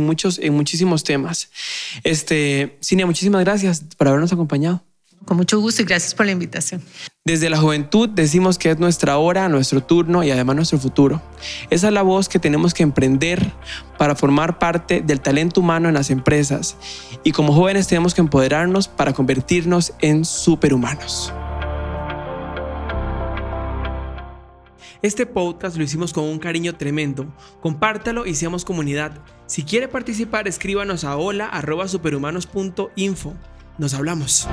muchos, 0.00 0.38
en 0.38 0.54
muchísimos 0.54 1.04
temas. 1.04 1.50
Este, 2.04 2.78
Cinia, 2.82 3.06
muchísimas 3.06 3.44
gracias 3.44 3.84
por 3.96 4.08
habernos 4.08 4.32
acompañado. 4.32 4.82
Con 5.30 5.36
mucho 5.36 5.60
gusto 5.60 5.82
y 5.82 5.84
gracias 5.84 6.12
por 6.12 6.26
la 6.26 6.32
invitación. 6.32 6.82
Desde 7.24 7.48
la 7.50 7.56
juventud 7.56 8.08
decimos 8.08 8.58
que 8.58 8.68
es 8.68 8.80
nuestra 8.80 9.16
hora, 9.16 9.48
nuestro 9.48 9.80
turno 9.80 10.24
y 10.24 10.32
además 10.32 10.56
nuestro 10.56 10.80
futuro. 10.80 11.22
Esa 11.70 11.86
es 11.86 11.92
la 11.92 12.02
voz 12.02 12.28
que 12.28 12.40
tenemos 12.40 12.74
que 12.74 12.82
emprender 12.82 13.52
para 13.96 14.16
formar 14.16 14.58
parte 14.58 15.02
del 15.02 15.20
talento 15.20 15.60
humano 15.60 15.86
en 15.86 15.94
las 15.94 16.10
empresas. 16.10 16.76
Y 17.22 17.30
como 17.30 17.52
jóvenes 17.52 17.86
tenemos 17.86 18.12
que 18.12 18.22
empoderarnos 18.22 18.88
para 18.88 19.12
convertirnos 19.12 19.92
en 20.00 20.24
superhumanos. 20.24 21.32
Este 25.00 25.26
podcast 25.26 25.76
lo 25.76 25.84
hicimos 25.84 26.12
con 26.12 26.24
un 26.24 26.40
cariño 26.40 26.74
tremendo. 26.74 27.32
Compártalo 27.60 28.26
y 28.26 28.34
seamos 28.34 28.64
comunidad. 28.64 29.12
Si 29.46 29.62
quiere 29.62 29.86
participar, 29.86 30.48
escríbanos 30.48 31.04
a 31.04 31.16
hola.superhumanos.info. 31.16 33.34
Nos 33.78 33.94
hablamos. 33.94 34.48